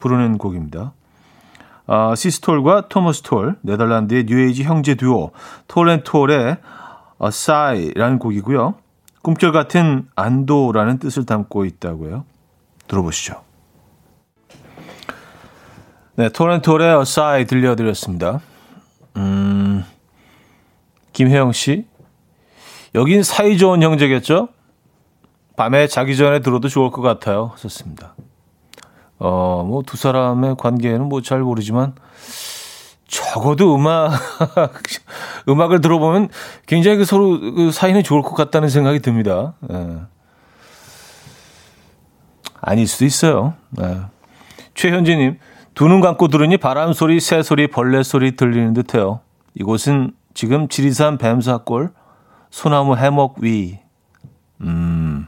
[0.00, 0.92] 부르는 곡입니다.
[1.86, 5.30] 아, 시스 톨과 토머스 톨, 네덜란드의 뉴에이지 형제 듀오
[5.68, 6.56] 톨앤톨의
[7.18, 8.74] A Sigh라는 곡이고요.
[9.22, 12.24] 꿈결 같은 안도라는 뜻을 담고 있다고요.
[12.88, 13.43] 들어보시죠.
[16.16, 18.40] 네, 토렌토의 어사이 들려드렸습니다.
[19.16, 19.84] 음,
[21.12, 21.86] 김혜영 씨.
[22.94, 24.48] 여긴 사이 좋은 형제겠죠?
[25.56, 27.52] 밤에 자기 전에 들어도 좋을 것 같아요.
[27.56, 28.14] 썼습니다.
[29.18, 31.94] 어, 뭐, 두 사람의 관계는 뭐 잘 모르지만,
[33.08, 34.12] 적어도 음악,
[35.48, 36.28] 음악을 들어보면
[36.66, 39.54] 굉장히 그 서로 그 사이는 좋을 것 같다는 생각이 듭니다.
[39.72, 39.98] 예.
[42.60, 43.54] 아닐 수도 있어요.
[43.80, 44.00] 예.
[44.74, 45.38] 최현지님,
[45.74, 49.20] 두 눈 감고 들으니 바람 소리, 새 소리, 벌레 소리 들리는 듯해요.
[49.54, 51.92] 이곳은 지금 지리산 뱀사골
[52.50, 53.80] 소나무 해먹 위.
[54.60, 55.26] 음,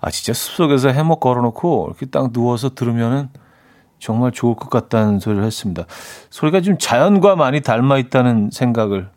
[0.00, 3.28] 아 진짜 숲속에서 해먹 걸어놓고 이렇게 딱 누워서 들으면은
[3.98, 5.84] 정말 좋을 것 같다는 소리를 했습니다.
[6.30, 9.10] 소리가 좀 자연과 많이 닮아 있다는 생각을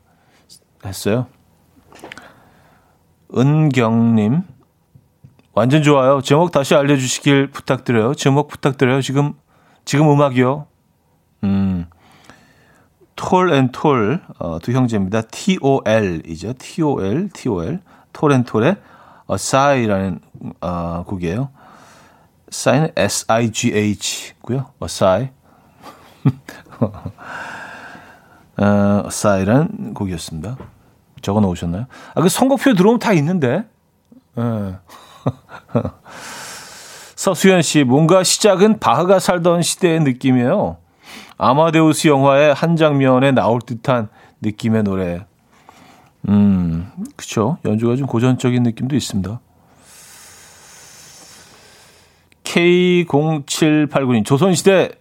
[0.86, 1.28] 했어요.
[3.38, 4.42] 은경님,
[5.54, 6.22] 완전 좋아요.
[6.22, 8.16] 제목 다시 알려주시길 부탁드려요.
[8.16, 9.02] 제목 부탁드려요.
[9.02, 9.34] 지금
[9.90, 10.68] 지금 음악이요.
[11.46, 11.88] 음.
[13.16, 15.22] 톨앤 톨, 어, 두 형제입니다.
[15.22, 16.54] T-O-L이죠.
[16.60, 17.80] T-O-L, T-O-L.
[18.14, 18.76] 톨앤 톨의
[19.32, 20.20] Asig이라는
[20.62, 21.50] 어, 곡이에요.
[22.52, 24.68] Sig는 S-I-G-H고요.
[24.80, 25.32] Asig.
[28.58, 30.56] 어, Asig이라는 곡이었습니다.
[31.24, 31.88] 적어 놓으셨나요?
[32.14, 33.68] 아, 그 선곡표 들어오면 다 있는데.
[34.38, 34.44] 예.
[37.20, 40.78] 서수연 씨, 뭔가 시작은 바흐가 살던 시대의 느낌이에요.
[41.38, 44.08] 아마데우스 영화의 한 장면에 나올 듯한
[44.42, 45.26] 느낌의 노래.
[46.30, 47.58] 음, 그쵸.
[47.66, 49.38] 연주가 좀 고전적인 느낌도 있습니다.
[52.46, 54.92] K0789님, 조선시대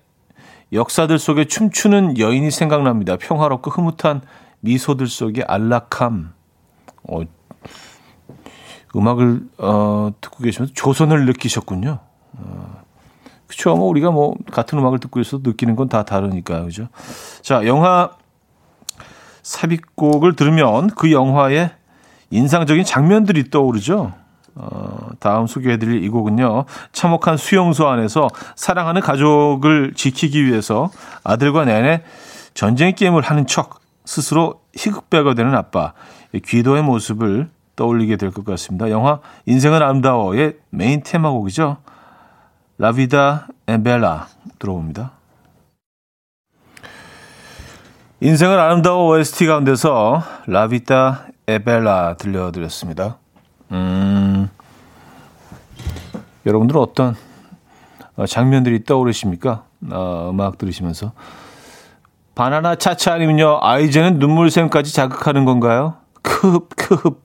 [0.73, 3.17] 역사들 속에 춤추는 여인이 생각납니다.
[3.17, 4.23] 평화롭고 흐뭇한
[4.59, 6.33] 미소들 속에 안락함.
[7.05, 7.21] 어,
[8.97, 12.08] 음악을 어, 듣고 계시면서 조선을 느끼셨군요.
[12.37, 12.83] 어,
[13.47, 13.75] 그쵸.
[13.77, 16.65] 뭐 우리가 뭐 같은 음악을 듣고 있어도 느끼는 건 다 다르니까요.
[16.67, 16.89] 그죠?
[17.43, 18.11] 자, 영화
[19.43, 21.71] 삽입곡을 들으면 그 영화의
[22.31, 24.13] 인상적인 장면들이 떠오르죠.
[24.55, 26.65] 어, 다음 소개해드릴 이 곡은요.
[26.93, 30.91] 참혹한 수용소 안에서 사랑하는 가족을 지키기 위해서
[31.25, 32.03] 아들과 내내
[32.55, 35.93] 전쟁 게임을 하는 척 스스로 희극배가 되는 아빠
[36.45, 38.91] 귀도의 모습을 떠올리게 될 것 같습니다.
[38.91, 41.77] 영화 인생은 아름다워의 메인 테마곡이죠.
[42.79, 44.29] 라비다 엠벨라
[44.61, 45.11] 들어봅니다.
[48.21, 53.19] 인생은 아름다워 OST 가운데서 라비다 에벨라 들려드렸습니다.
[53.73, 54.49] 음,
[56.47, 57.17] 여러분들은 어떤
[58.17, 59.65] 어, 장면들이 떠오르십니까?
[59.91, 61.13] 어, 음악 들으시면서.
[62.37, 65.97] 바나나 차차 아니면요, 아이즈는 눈물샘까지 자극하는 건가요?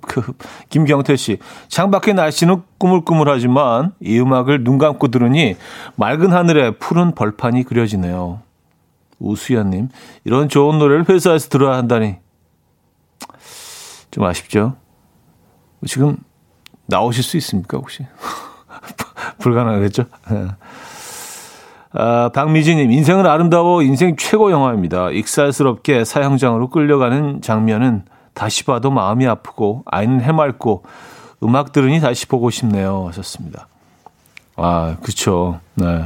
[0.00, 0.36] 급.
[0.68, 1.38] 김경태 씨.
[1.68, 5.56] 창밖의 날씨는 꾸물꾸물하지만 이 음악을 눈 감고 들으니
[5.96, 8.40] 맑은 하늘에 푸른 벌판이 그려지네요.
[9.18, 9.88] 우수연님.
[10.24, 12.16] 이런 좋은 노래를 회사에서 들어야 한다니.
[14.10, 14.76] 좀 아쉽죠?
[15.86, 16.16] 지금
[16.86, 18.06] 나오실 수 있습니까, 혹시?
[19.38, 20.04] 불가능하겠죠?
[20.32, 20.48] 예.
[21.96, 25.10] 아, 박미진님, 인생은 아름다워 인생 최고 영화입니다.
[25.10, 30.84] 익살스럽게 사형장으로 끌려가는 장면은 다시 봐도 마음이 아프고 아이는 해맑고
[31.42, 33.06] 음악 들으니 다시 보고 싶네요.
[33.08, 33.68] 하셨습니다.
[34.56, 35.60] 아, 그쵸.
[35.74, 36.04] 네.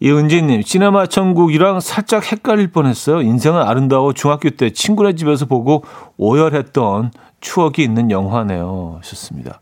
[0.00, 3.22] 이은지님, 시네마 천국이랑 살짝 헷갈릴 뻔했어요.
[3.22, 5.84] 인생은 아름다워 중학교 때 친구네 집에서 보고
[6.16, 8.98] 오열했던 추억이 있는 영화네요.
[8.98, 9.60] 하셨습니다.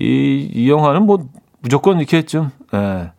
[0.00, 1.28] 이, 이 영화는 뭐
[1.60, 3.10] 무조건 이렇게 좀, 예,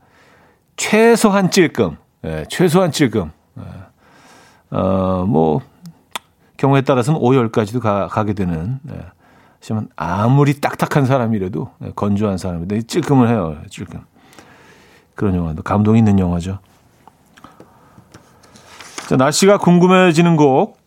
[0.76, 5.62] 최소한 찔끔, 예, 최소한 찔끔, 예, 어, 뭐,
[6.60, 9.00] 경우에 따라서는 오열까지도 가, 가게 되는, 예.
[9.62, 14.02] 하지만 아무리 딱딱한 사람이라도, 예, 건조한 사람인데 찔끔을 해요, 찔끔.
[15.16, 16.60] 그런 영화도 감동 있는 영화죠.
[19.08, 20.78] 자, 날씨가 궁금해지는 곡,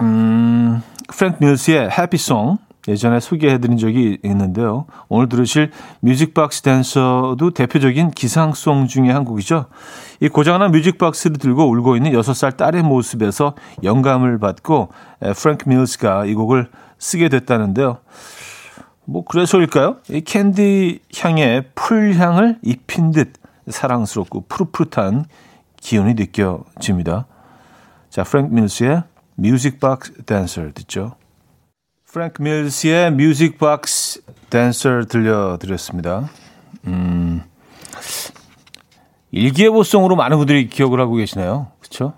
[0.00, 4.86] 음, 프랭크 밀스의 해피송 예전에 소개해드린 적이 있는데요.
[5.08, 9.66] 오늘 들으실 뮤직박스 댄서도 대표적인 기상송 중의 한 곡이죠.
[10.20, 14.88] 이 고장난 뮤직박스를 들고 울고 있는 6살 딸의 모습에서 영감을 받고
[15.36, 17.98] 프랭크 밀스가 이 곡을 쓰게 됐다는데요.
[19.04, 19.98] 뭐 그래서일까요?
[20.10, 23.34] 이 캔디 향에 풀 향을 입힌 듯
[23.68, 25.26] 사랑스럽고 푸릇푸릇한
[25.80, 27.26] 기운이 느껴집니다.
[28.10, 29.02] 자, 프랭크 밀스의
[29.34, 31.16] Music Box Dancer 듣죠.
[32.16, 36.30] 프랭크 밀스의 Music Box Dancer 들려드렸습니다.
[36.86, 37.42] 음,
[39.32, 41.66] 일기예보송으로 많은 분들이 기억을 하고 계시네요.
[41.78, 42.14] 그렇죠?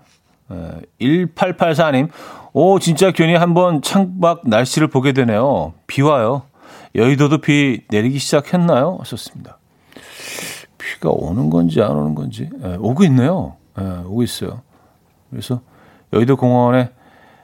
[1.01, 2.07] 1884님,
[2.53, 5.73] 오, 진짜 괜히 한번 창밖 날씨를 보게 되네요.
[5.85, 6.43] 비 와요.
[6.95, 8.99] 여의도도 비 내리기 시작했나요?
[9.01, 9.57] 하셨습니다.
[10.77, 12.49] 비가 오는 건지 안 오는 건지.
[12.63, 13.57] 예, 오고 있네요.
[13.77, 14.61] 예, 오고 있어요.
[15.29, 15.59] 그래서
[16.13, 16.89] 여의도 공원에,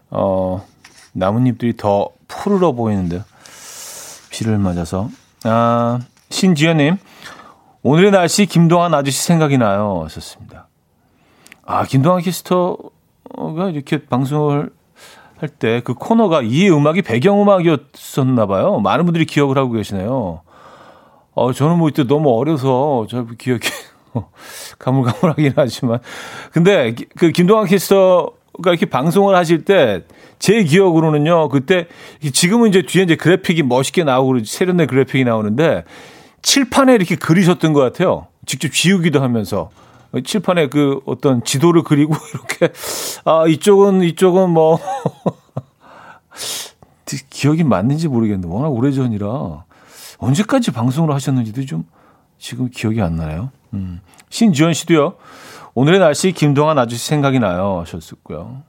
[0.09, 0.65] 어,
[1.15, 3.23] 나뭇잎들이 더 푸르러 보이는데요.
[4.29, 5.09] 비를 맞아서.
[5.43, 5.99] 아,
[6.29, 6.97] 신지연님,
[7.83, 10.01] 오늘의 날씨 김동환 아저씨 생각이 나요.
[10.03, 10.67] 하셨습니다.
[11.65, 14.71] 아, 김동환 캐스터가 이렇게 방송을
[15.37, 18.79] 할 때 그 코너가 이 음악이 배경음악이었었나 봐요.
[18.79, 20.41] 많은 분들이 기억을 하고 계시네요.
[21.33, 23.67] 어, 저는 뭐 이때 너무 어려서 저 기억이
[24.79, 25.99] 가물가물하긴 하지만.
[26.51, 30.03] 근데 그 김동환 캐스터 가 이렇게 방송을 하실 때
[30.39, 31.87] 제 기억으로는요, 그때
[32.33, 35.83] 지금은 이제 뒤에 이제 그래픽이 멋있게 나오고 세련된 그래픽이 나오는데
[36.41, 38.27] 칠판에 이렇게 그리셨던 것 같아요.
[38.45, 39.71] 직접 지우기도 하면서.
[40.23, 42.73] 칠판에 그 어떤 지도를 그리고 이렇게
[43.25, 44.79] 아 이쪽은 이쪽은 뭐
[47.29, 49.65] 기억이 맞는지 모르겠는데 워낙 오래 전이라
[50.19, 51.85] 언제까지 방송을 하셨는지도 좀
[52.37, 53.51] 지금 기억이 안 나요.
[53.73, 53.99] 음.
[54.29, 55.15] 신지원 씨도요.
[55.75, 58.63] 오늘의 날씨 김동환 아저씨 생각이 나요 하셨었고요.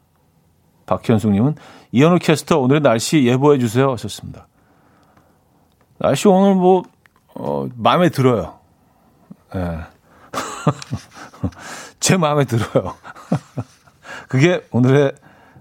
[0.86, 1.54] 박현숙님은
[1.92, 4.48] 이현우 캐스터 오늘의 날씨 예보해 주세요 하셨습니다.
[5.98, 6.82] 날씨 오늘 뭐
[7.34, 8.59] 어, 마음에 들어요.
[9.54, 9.59] 예.
[9.59, 9.78] 네.
[12.00, 12.94] 제 마음에 들어요.
[14.28, 15.12] 그게 오늘의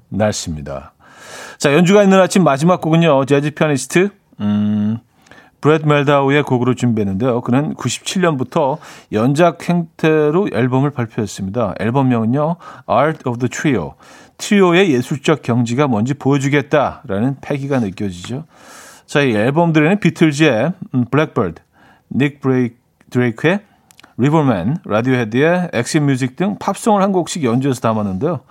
[0.10, 0.94] 날씨입니다.
[1.58, 3.26] 자, 연주가 있는 아침 마지막 곡은요.
[3.26, 5.00] 재즈 피아니스트 음,
[5.66, 7.42] 브렛 멜다우의 곡으로 준비했는데요.
[7.42, 8.78] 그는 97년부터
[9.14, 11.74] 연작 형태로 앨범을 발표했습니다.
[11.80, 12.58] 앨범명은요.
[12.86, 13.96] Art of the Trio.
[14.38, 18.46] 트리오의 예술적 경지가 뭔지 보여주겠다라는 패기가 느껴지죠.
[19.08, 20.74] 자, 이 앨범들에는 비틀즈의
[21.10, 21.60] Blackbird,
[22.12, 22.76] 닉 브레이크,
[23.10, 23.62] 드레이크의
[24.18, 28.42] River Man, 라디오헤드의 Exit Music 등 팝송을 한 곡씩 연주해서 담았는데요.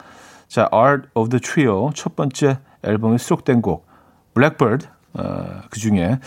[0.48, 3.86] 자, Art of the Trio 첫 번째 앨범에 수록된 곡
[4.34, 6.18] Blackbird 어, 그 중에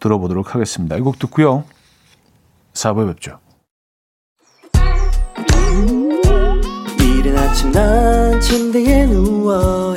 [0.00, 0.96] 들어보도록 하겠습니다.
[0.96, 1.64] 이 곡 듣고요.
[2.74, 3.38] 4부에 뵙죠.
[7.00, 9.96] 이른 아침 난 침대에 누워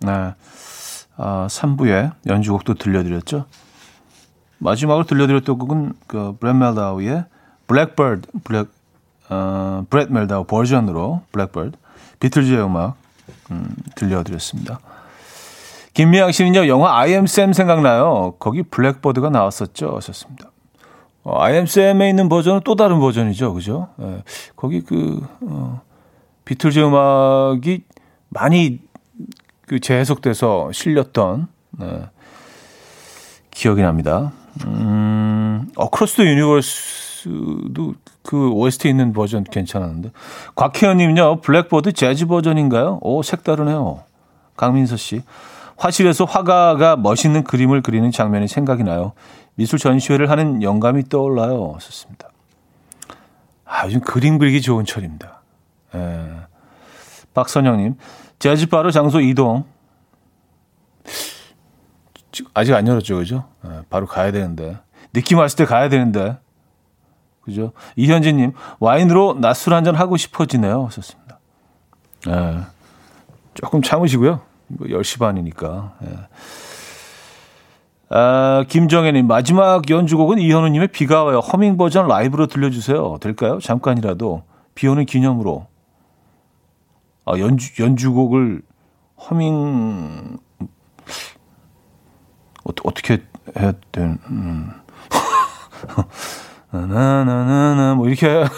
[0.00, 0.34] 네.
[1.18, 3.46] 아, 3부에 연주곡도 들려드렸죠.
[4.58, 7.24] 마지막으로 들려드렸던 곡은 그 브렛 멜다우의
[7.66, 8.68] Blackbird, Black,
[9.28, 11.76] 어, 브렛 멜다우 버전으로 Blackbird,
[12.20, 12.96] 비틀즈의 음악
[13.50, 14.78] 음, 들려드렸습니다.
[15.94, 18.34] 김미양 씨는요, 영화 Sam 생각나요.
[18.38, 19.96] 거기 Blackbird가 나왔었죠.
[19.96, 20.50] 하셨습니다.
[21.24, 23.54] 어, I am Sam에 있는 버전은 또 다른 버전이죠.
[23.54, 23.88] 그죠?
[24.00, 24.22] 예,
[24.54, 25.80] 거기 그, 어,
[26.44, 27.84] 비틀즈 음악이
[28.28, 28.80] 많이
[29.66, 31.48] 그 재해석돼서 실렸던,
[31.78, 32.08] 네,
[33.50, 34.32] 기억이 납니다.
[34.64, 40.12] 음, Across the Universe도 그 OST 있는 버전 괜찮았는데.
[40.54, 42.98] 곽혜연님요, Blackbird 재즈 버전인가요?
[43.02, 44.02] 오, 색다르네요.
[44.56, 45.22] 강민서 씨.
[45.76, 49.12] 화실에서 화가가 멋있는 그림을 그리는 장면이 생각이 나요.
[49.54, 51.76] 미술 전시회를 하는 영감이 떠올라요.
[51.80, 52.28] 썼습니다.
[53.64, 55.40] 아, 요즘 그림 그리기 좋은 철입니다.
[55.94, 56.28] 예.
[57.34, 57.96] 박선영님,
[58.38, 59.64] 재즈 바로 장소 이동.
[62.52, 63.44] 아직 안 열었죠, 그죠?
[63.64, 64.78] 예, 바로 가야 되는데.
[65.12, 66.38] 느낌 왔을 때 가야 되는데.
[67.40, 67.72] 그죠?
[67.94, 70.88] 이현진님, 와인으로 낮술 한잔 하고 싶어지네요.
[70.90, 71.38] 썼습니다.
[72.28, 72.60] 예.
[73.54, 74.40] 조금 참으시고요.
[74.80, 75.94] 10시 반이니까.
[76.04, 76.18] 예.
[78.08, 81.38] 아, 김정혜님, 마지막 연주곡은 이현우님의 비가 와요.
[81.38, 83.18] 허밍 버전 라이브로 들려주세요.
[83.20, 83.58] 될까요?
[83.60, 84.42] 잠깐이라도.
[84.74, 85.66] 비 오는 기념으로.
[87.26, 88.62] 아, 연주, 연주곡을
[89.18, 90.38] 허밍,
[92.64, 93.20] 어, 어떻게
[93.58, 94.70] 해야 되는, 음.
[96.70, 98.48] 나나나나나 뭐 이렇게 하는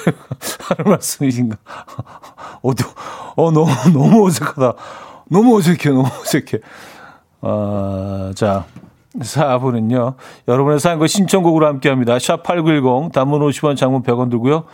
[0.84, 1.56] 말씀이신가?
[2.62, 2.70] 어,
[3.36, 4.74] 어 너무 너무 어색하다.
[5.30, 6.58] 너무 어색해, 너무 어색해.
[7.40, 8.66] 아, 자,
[9.14, 10.14] 4부는요.
[10.46, 12.18] 여러분의 사연과 신청곡으로 함께 합니다.
[12.18, 14.64] 샵8910, 단문 50원, 장문 100원 들고요.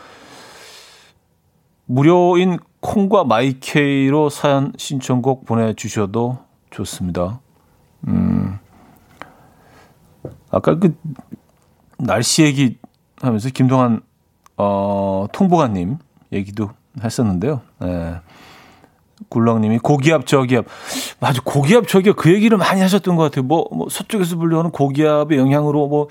[1.86, 6.36] 무료인 콩과 마이케이로 사연 신청곡 보내주셔도
[6.68, 7.40] 좋습니다.
[8.06, 8.58] 음,
[10.50, 10.94] 아까 그
[11.98, 12.76] 날씨 얘기
[13.16, 14.02] 하면서 김동환,
[14.58, 15.96] 어, 통보관님
[16.30, 16.68] 얘기도
[17.02, 17.62] 했었는데요.
[17.84, 18.20] 예.
[19.30, 20.66] 굴렁님이 고기압 저기압
[21.20, 23.44] 맞아 고기압 저기압 그 얘기를 많이 하셨던 것 같아요.
[23.44, 26.08] 뭐, 뭐 서쪽에서 불려오는 고기압의 영향으로 뭐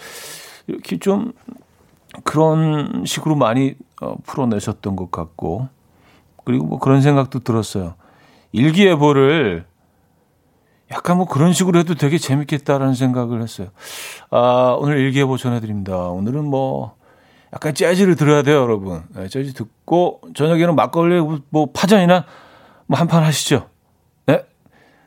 [0.65, 1.33] 이렇게 좀
[2.23, 5.67] 그런 식으로 많이 어, 풀어내셨던 것 같고
[6.43, 7.95] 그리고 뭐 그런 생각도 들었어요.
[8.51, 9.65] 일기예보를
[10.91, 13.69] 약간 뭐 그런 식으로 해도 되게 재밌겠다라는 생각을 했어요.
[14.29, 15.97] 아, 오늘 일기예보 전해드립니다.
[16.09, 16.95] 오늘은 뭐
[17.53, 19.03] 약간 재즈를 들어야 돼요, 여러분.
[19.15, 22.25] 네, 재즈 듣고 저녁에는 막걸리 뭐 파전이나
[22.87, 23.69] 뭐 한 판 하시죠.
[24.25, 24.43] 네?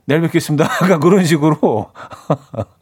[0.07, 0.65] 내일 뵙겠습니다.
[0.83, 1.91] 약간 그런 식으로.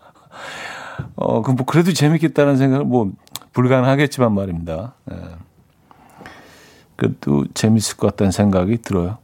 [1.17, 3.11] 어, 그뭐 그래도 재밌겠다는 생각을 뭐
[3.53, 4.95] 불가능하겠지만 말입니다.
[5.07, 5.17] 네.
[6.97, 9.19] 그래도 재밌을 것 같다는 생각이 들어요.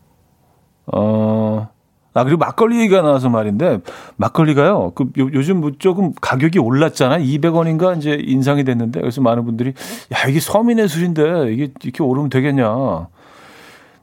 [0.87, 1.69] 어,
[2.13, 3.79] 아, 그리고 막걸리 얘기가 나와서 말인데,
[4.17, 7.19] 막걸리가요, 그, 요, 요즘 뭐 조금 가격이 올랐잖아.
[7.19, 9.73] 200원인가 이제 인상이 됐는데, 그래서 많은 분들이,
[10.13, 13.07] 야, 이게 서민의 술인데, 이게 이렇게 오르면 되겠냐.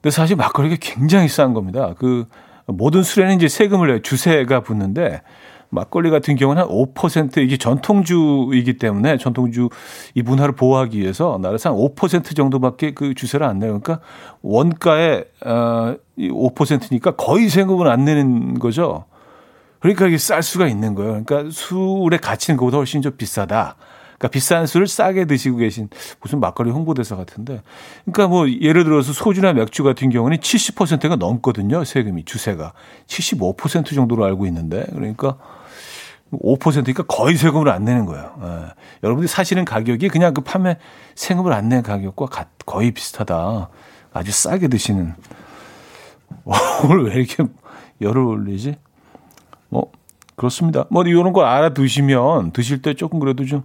[0.01, 1.95] 근데 사실 막걸리가 굉장히 싼 겁니다.
[1.97, 2.25] 그,
[2.65, 4.01] 모든 술에는 이제 세금을 내요.
[4.01, 5.21] 주세가 붙는데,
[5.69, 9.69] 막걸리 같은 경우는 한 5% 이게 전통주이기 때문에 전통주
[10.13, 13.79] 이 문화를 보호하기 위해서 한5% 정도밖에 그 주세를 안 내요.
[13.79, 14.05] 그러니까
[14.41, 19.05] 원가의 어, 5%니까 거의 세금을 안 내는 거죠.
[19.79, 21.23] 그러니까 이게 쌀 수가 있는 거예요.
[21.23, 23.75] 그러니까 술의 가치는 그보다 훨씬 좀 비싸다.
[24.17, 25.89] 그러니까 비싼 술을 싸게 드시고 계신
[26.21, 27.61] 무슨 막걸리 홍보대사 같은데.
[28.05, 31.83] 그러니까 뭐 예를 들어서 소주나 맥주 같은 경우는 70%가 넘거든요.
[31.83, 32.73] 세금이 주세가
[33.07, 35.37] 75% 정도로 알고 있는데 그러니까
[36.31, 38.33] 5%니까 거의 세금을 안 내는 거예요.
[38.41, 38.73] 예.
[39.03, 40.77] 여러분들이 사시는 가격이 그냥 그 판매
[41.15, 42.27] 세금을 안 내는 가격과
[42.65, 43.69] 거의 비슷하다.
[44.13, 45.13] 아주 싸게 드시는.
[46.83, 47.45] 오늘 왜 이렇게
[48.01, 48.75] 열을 올리지?
[49.69, 49.91] 뭐
[50.35, 50.85] 그렇습니다.
[50.89, 53.63] 뭐 이런 걸 알아두시면 드실 때 조금 그래도 좀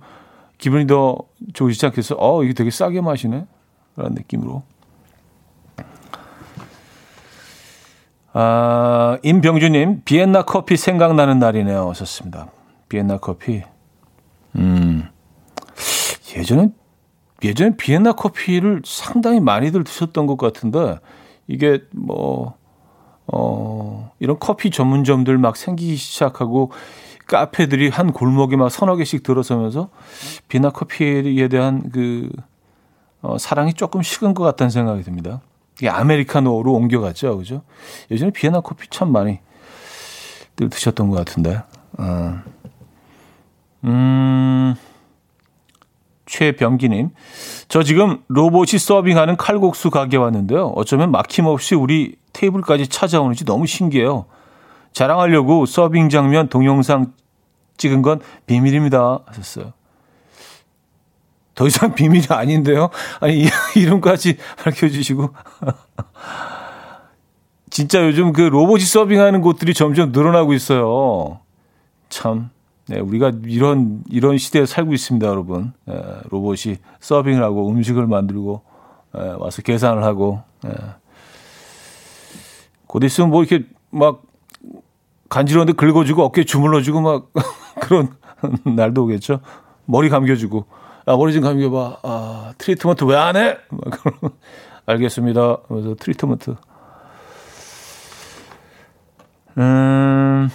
[0.63, 1.19] 기분이 더
[1.55, 2.15] 좋으시지 않겠어?
[2.21, 3.47] 어, 이게 되게 싸게 마시네?
[3.97, 4.63] 라는 느낌으로.
[8.33, 11.89] 아, 임병주님, 비엔나 커피 생각나는 날이네요.
[11.89, 12.47] 오셨습니다.
[12.89, 13.65] 비엔나 커피.
[14.55, 15.09] 음,
[16.37, 16.73] 예전엔
[17.43, 21.01] 예전에 비엔나 커피를 상당히 많이들 드셨던 것 같은데
[21.49, 22.55] 이게 뭐
[23.27, 26.71] 어, 이런 커피 전문점들 막 생기기 시작하고
[27.33, 29.89] 카페들이 한 골목에 막 서너 개씩 들어서면서
[30.49, 32.29] 비나 커피에 대한 그
[33.23, 35.41] 어, 사랑이 조금 식은 것 같다는 생각이 듭니다.
[35.79, 37.63] 이게 아메리카노로 옮겨갔죠, 그죠?
[38.11, 39.41] 예전에 비엔나 커피 참 많이
[40.57, 41.63] 드셨던 것 같은데.
[41.99, 42.39] 어.
[43.85, 44.75] 음,
[46.27, 47.11] 최병기님,
[47.69, 50.67] 저 지금 로봇이 서빙하는 칼국수 가게 왔는데요.
[50.77, 54.27] 어쩌면 막힘없이 우리 테이블까지 찾아오는지 너무 신기해요.
[54.93, 57.13] 자랑하려고 서빙 장면 동영상
[57.83, 59.21] 찍은 건 비밀입니다.
[59.27, 59.73] 하셨어요.
[61.55, 62.89] 더 이상 비밀이 아닌데요.
[63.21, 65.31] 아니, 이름까지 밝혀주시고.
[67.71, 71.41] 진짜 요즘 그 로봇이 서빙하는 곳들이 점점 늘어나고 있어요.
[72.09, 72.51] 참.
[72.87, 75.73] 네, 우리가 이런, 이런 시대에 살고 있습니다, 여러분.
[75.89, 78.63] 예, 로봇이 서빙을 하고 음식을 만들고,
[79.17, 80.71] 예, 와서 계산을 하고, 예.
[82.87, 84.23] 곧 있으면 뭐 이렇게 막
[85.33, 87.31] 간지러운데 긁어주고 어깨 주물러주고 막
[87.81, 88.15] 그런
[88.77, 89.41] 날도 오겠죠.
[89.87, 90.67] 머리 감겨주고.
[91.07, 91.99] 아, 머리 좀 감겨봐.
[92.03, 93.57] 아, 트리트먼트 왜 안 해?
[93.71, 94.33] 막 그런.
[94.85, 95.57] 알겠습니다.
[95.69, 96.55] 그래서 트리트먼트.
[99.57, 100.51] 음,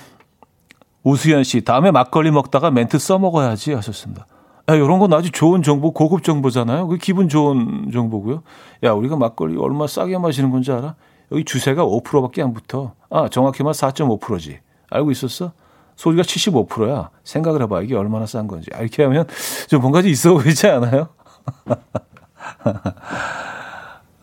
[1.03, 4.27] 우수연 씨, 다음에 막걸리 먹다가 멘트 써먹어야지 하셨습니다.
[4.69, 6.87] 야, 이런 건 아주 좋은 정보, 고급 정보잖아요.
[6.87, 8.43] 그 기분 좋은 정보고요.
[8.83, 10.93] 야, 우리가 막걸리 얼마 싸게 마시는 건지 알아?
[11.31, 12.93] 여기 주세가 5%밖에 안 붙어.
[13.09, 14.59] 아, 정확히 말해 4.5%지.
[14.89, 15.51] 알고 있었어?
[15.95, 17.09] 소리가 75%야.
[17.23, 17.81] 생각을 해봐.
[17.81, 18.69] 이게 얼마나 싼 건지.
[18.73, 19.27] 아, 이렇게 하면
[19.67, 21.09] 좀 뭔가 좀 있어 보이지 않아요?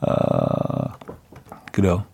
[0.00, 0.96] 아,
[1.72, 2.04] 그래요.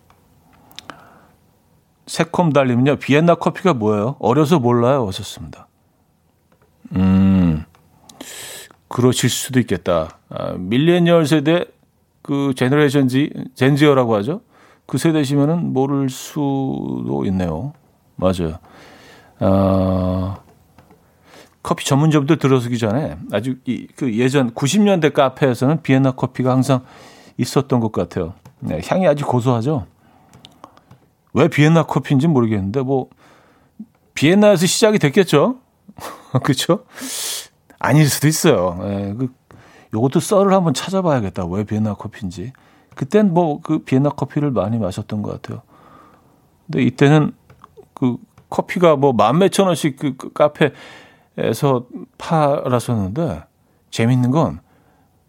[2.07, 4.17] 새콤 달님은요, 비엔나 커피가 뭐예요?
[4.19, 5.07] 어려서 몰라요.
[5.07, 5.69] 하셨습니다.
[6.97, 7.65] 음,
[8.89, 10.19] 그러실 수도 있겠다.
[10.29, 11.67] 아, 밀레니얼 세대,
[12.23, 14.41] 그, generation Z, Gen Z라고 하죠?
[14.87, 17.75] 그 세대시면은 모를 수도 있네요.
[18.21, 18.59] 맞아요.
[19.41, 20.37] 어,
[21.63, 26.83] 커피 전문점들 들어서기 전에 아주 이, 그 예전 90년대 카페에서는 비엔나 커피가 항상
[27.39, 28.35] 있었던 것 같아요.
[28.61, 29.87] 네, 향이 아주 고소하죠.
[31.33, 33.09] 왜 비엔나 커피인지 모르겠는데 뭐
[34.15, 35.57] 비엔나에서 시작이 됐겠죠.
[36.43, 36.85] 그렇죠?
[37.79, 38.79] 아닐 수도 있어요.
[38.83, 39.29] 네, 그
[39.95, 41.47] 요것도 썰을 한번 찾아봐야겠다.
[41.47, 42.53] 왜 비엔나 커피인지.
[42.95, 45.63] 그땐 뭐 그 비엔나 커피를 많이 마셨던 것 같아요.
[46.67, 47.33] 근데 이때는
[48.01, 48.17] 그
[48.49, 51.87] 커피가 뭐 만 몇천 원씩 그, 그 카페에서
[52.19, 53.45] 팔았었는데
[53.91, 54.61] 재밌는 건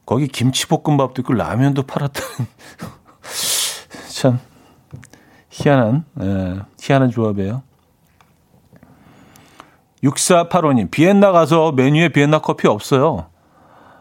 [0.05, 2.47] 거기 김치볶음밥도 있고 라면도 팔았다는
[4.15, 4.39] 참
[5.49, 7.61] 희한한 예, 희한한 조합이에요.
[10.03, 13.28] 6485님 비엔나 가서 메뉴에 비엔나 커피 없어요.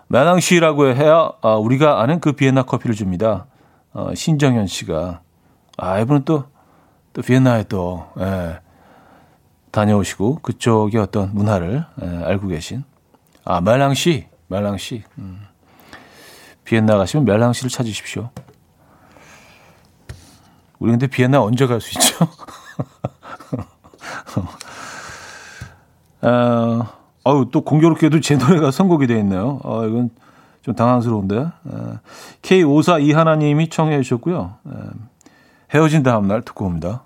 [0.08, 3.46] 메낭시라고 해야 아, 우리가 아는 그 비엔나 커피를 줍니다.
[3.92, 5.20] 어, 신정현 씨가
[5.76, 6.44] 아 이분은 또
[7.12, 8.60] 또 비엔나에 또 예,
[9.72, 12.84] 다녀오시고 그쪽의 어떤 문화를 예, 알고 계신
[13.44, 15.40] 아 멜랑시 멜랑시 음.
[16.64, 18.30] 비엔나 가시면 멜랑시를 찾으십시오.
[20.78, 22.26] 우리 근데 비엔나 언제 갈 수 있죠?
[26.22, 26.86] 어,
[27.24, 29.60] 어우, 또 공교롭게도 제 노래가 선곡이 되어 있네요.
[29.64, 30.10] 어, 이건
[30.62, 31.48] 좀 당황스러운데.
[32.42, 34.56] K542 하나님이 청해 주셨고요.
[35.72, 37.04] 헤어진 다음 날 듣고 옵니다.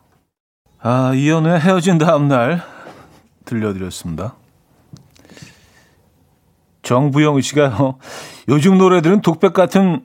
[0.81, 2.63] 아, 이연우의 헤어진 다음 날
[3.45, 4.35] 들려드렸습니다.
[6.83, 7.99] 정부영 씨가 어,
[8.49, 10.05] 요즘 노래들은 독백 같은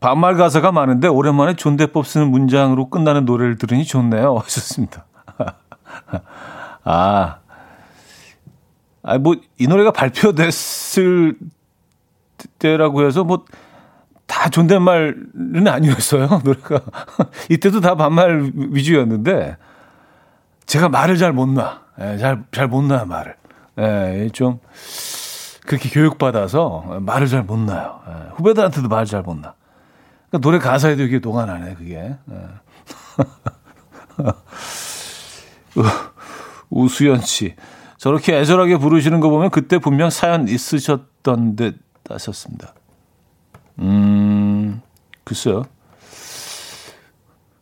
[0.00, 4.36] 반말 가사가 많은데 오랜만에 존대법 쓰는 문장으로 끝나는 노래를 들으니 좋네요.
[4.44, 5.06] 하셨습니다.
[6.84, 7.38] 아,
[9.02, 11.36] 아, 뭐, 이 노래가 발표됐을
[12.58, 13.44] 때라고 해서 뭐,
[14.26, 16.80] 다 존댓말은 아니었어요, 노래가.
[17.48, 19.56] 이때도 다 반말 위주였는데,
[20.66, 21.80] 제가 말을 잘 못 놔.
[22.00, 23.36] 예, 잘, 잘 못 놔요, 말을.
[23.78, 24.58] 예, 좀,
[25.66, 28.00] 그렇게 교육받아서 말을 잘 못 놔요.
[28.08, 29.54] 예, 후배들한테도 말을 잘 못 놔.
[30.28, 31.94] 그러니까 노래 가사에도 이게 녹아나네, 그게.
[31.94, 32.16] 예.
[36.70, 37.54] 우수연 씨.
[37.98, 42.74] 저렇게 애절하게 부르시는 거 보면 그때 분명 사연 있으셨던 듯 하셨습니다.
[43.78, 44.80] 음,
[45.24, 45.64] 글쎄요.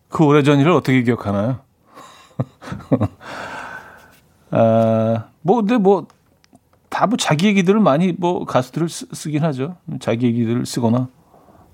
[0.08, 1.60] 그 오래전 일을 어떻게 기억하나요?
[4.50, 6.06] 아, 뭐, 근데 뭐,
[6.88, 9.76] 다뭐 자기 얘기들을 많이 뭐 가수들을 쓰, 쓰긴 하죠.
[9.98, 11.08] 자기 얘기들을 쓰거나,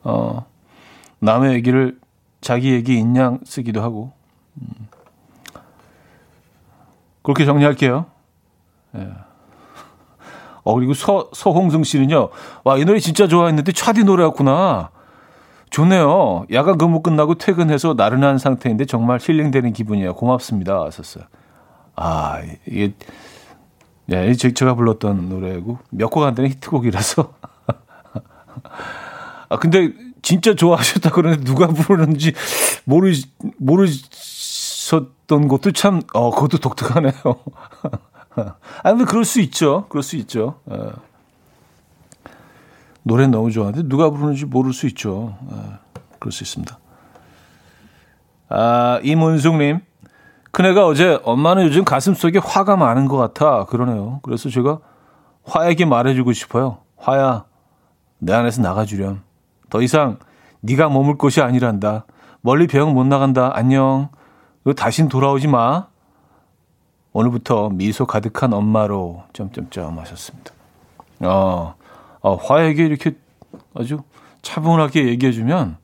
[0.03, 0.47] 어,
[1.19, 1.99] 남의 얘기를
[2.41, 4.13] 자기 얘기 인양 쓰기도 하고.
[4.57, 4.89] 음.
[7.23, 8.07] 그렇게 정리할게요.
[8.97, 9.30] 예.
[10.71, 12.29] 어, 그리고 서, 서홍승 씨는요.
[12.65, 14.91] 와, 이 노래 진짜 좋아했는데 차디 노래였구나.
[15.71, 16.47] 좋네요.
[16.53, 20.15] 야간 근무 끝나고 퇴근해서 나른한 상태인데 정말 힐링되는 기분이에요.
[20.15, 20.83] 고맙습니다.
[20.85, 21.25] 하셨어요.
[21.97, 22.93] 아, 이게,
[24.11, 27.33] 예, 제가 불렀던 노래고 몇 곡 안 되는 히트곡이라서.
[29.49, 29.93] 아, 근데
[30.23, 32.33] 진짜 좋아하셨다 그러는데 누가 부르는지
[32.85, 33.13] 모르,
[33.59, 37.13] 모르셨던 것도 참, 어, 그것도 독특하네요.
[38.37, 39.87] 아, 근데 그럴 수 있죠.
[39.89, 40.61] 그럴 수 있죠.
[40.71, 40.77] 예.
[43.03, 45.37] 노래 너무 좋아하는데 누가 부르는지 모를 수 있죠.
[45.53, 45.57] 예.
[46.19, 46.79] 그럴 수 있습니다.
[48.51, 49.81] 아, 이문숙님.
[50.53, 53.65] 큰애가 어제 엄마는 요즘 가슴 속에 화가 많은 것 같아.
[53.67, 54.19] 그러네요.
[54.23, 54.81] 그래서 제가
[55.45, 56.79] 화에게 말해주고 싶어요.
[56.97, 57.45] 화야,
[58.19, 59.23] 내 안에서 나가주렴.
[59.71, 60.19] 더 이상
[60.61, 62.05] 네가 머물 곳이 아니란다.
[62.41, 63.53] 멀리 병 못 나간다.
[63.55, 64.09] 안녕.
[64.77, 65.87] 다신 돌아오지 마.
[67.13, 70.53] 오늘부터 미소 가득한 엄마로 점점점 하셨습니다.
[71.21, 71.75] 어,
[72.21, 73.17] 어 화에게 이렇게
[73.75, 74.01] 아주
[74.43, 75.77] 차분하게 얘기해주면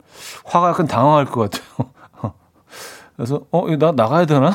[0.45, 1.91] 화가 약간 당황할 것 같아요.
[3.17, 4.55] 그래서 어, 나 나가야 되나?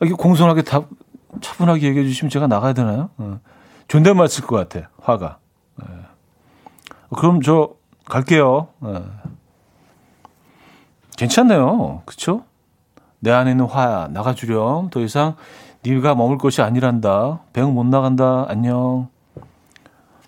[0.00, 0.82] 이렇게 공손하게 다
[1.40, 3.10] 차분하게 얘기해 주시면 제가 나가야 되나요?
[3.18, 3.40] 어.
[3.88, 4.88] 존댓말 쓸 것 같아.
[5.00, 5.38] 화가.
[5.76, 5.86] 네.
[7.16, 7.74] 그럼 저
[8.04, 8.68] 갈게요.
[8.80, 9.02] 네.
[11.16, 12.02] 괜찮네요.
[12.04, 12.44] 그쵸?
[13.20, 14.90] 내 안에 있는 화야 나가주렴.
[14.90, 15.36] 더 이상
[15.82, 17.40] 네가 머물 것이 아니란다.
[17.52, 18.46] 배웅 못 나간다.
[18.48, 19.08] 안녕.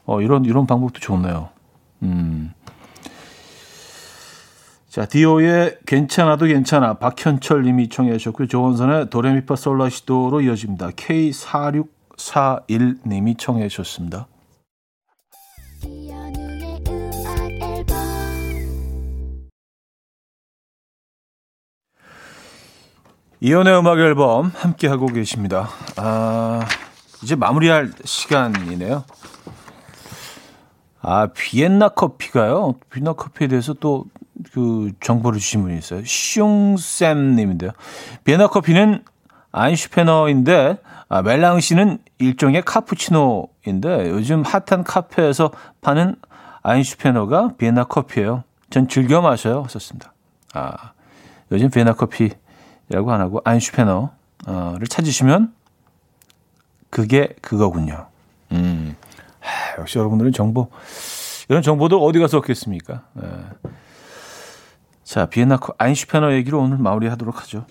[0.04, 1.48] 어, 이런 이런 방법도 좋네요.
[2.02, 2.52] 음.
[4.88, 6.94] 자, 디오의 괜찮아도 괜찮아.
[6.94, 8.48] 박현철 님이 청해 주셨고요.
[8.48, 10.88] 조원선의 도레미파 솔라시도로 이어집니다.
[10.90, 14.26] K4641 님이 청해 주셨습니다.
[23.40, 25.68] 이연의 음악 앨범 함께 하고 계십니다.
[25.96, 26.60] 아,
[27.22, 29.04] 이제 마무리할 시간이네요.
[31.00, 32.74] 아, 비엔나 커피가요.
[32.90, 34.04] 비엔나 커피에 대해서 또
[34.52, 36.02] 그 정보를 주신 분이 있어요.
[36.04, 37.72] 슝쌤 님인데요.
[38.24, 39.02] 비엔나 커피는
[39.52, 40.78] 아인슈페너인데
[41.08, 46.16] 아, 멜랑시는 일종의 카푸치노인데 요즘 핫한 카페에서 파는
[46.62, 48.44] 아인슈페너가 비엔나 커피예요.
[48.70, 49.66] 전 즐겨 마셔요.
[49.68, 50.12] 썼습니다.
[50.52, 50.92] 아,
[51.50, 52.30] 요즘 비엔나 커피 이
[52.90, 55.52] 라고 안 하고 안슈페너를 찾으시면
[56.90, 58.06] 그게 그거군요.
[58.52, 58.96] 음.
[59.40, 60.68] 하, 역시 여러분들은 정보
[61.48, 63.02] 이런 정보도 어디 가서 얻겠습니까?
[63.14, 63.22] 네.
[65.04, 67.64] 자, 비엔나 아인슈페너 얘기로 오늘 마무리하도록 하죠.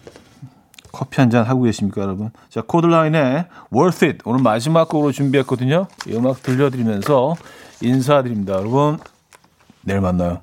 [0.91, 2.31] 커피 한 잔 하고 계십니까, 여러분?
[2.49, 5.87] 자, 코드라인의 Worth It 오늘 마지막 곡으로 준비했거든요.
[6.07, 7.35] 이 음악 들려드리면서
[7.81, 8.53] 인사드립니다.
[8.53, 8.97] 여러분,
[9.81, 10.41] 내일 만나요.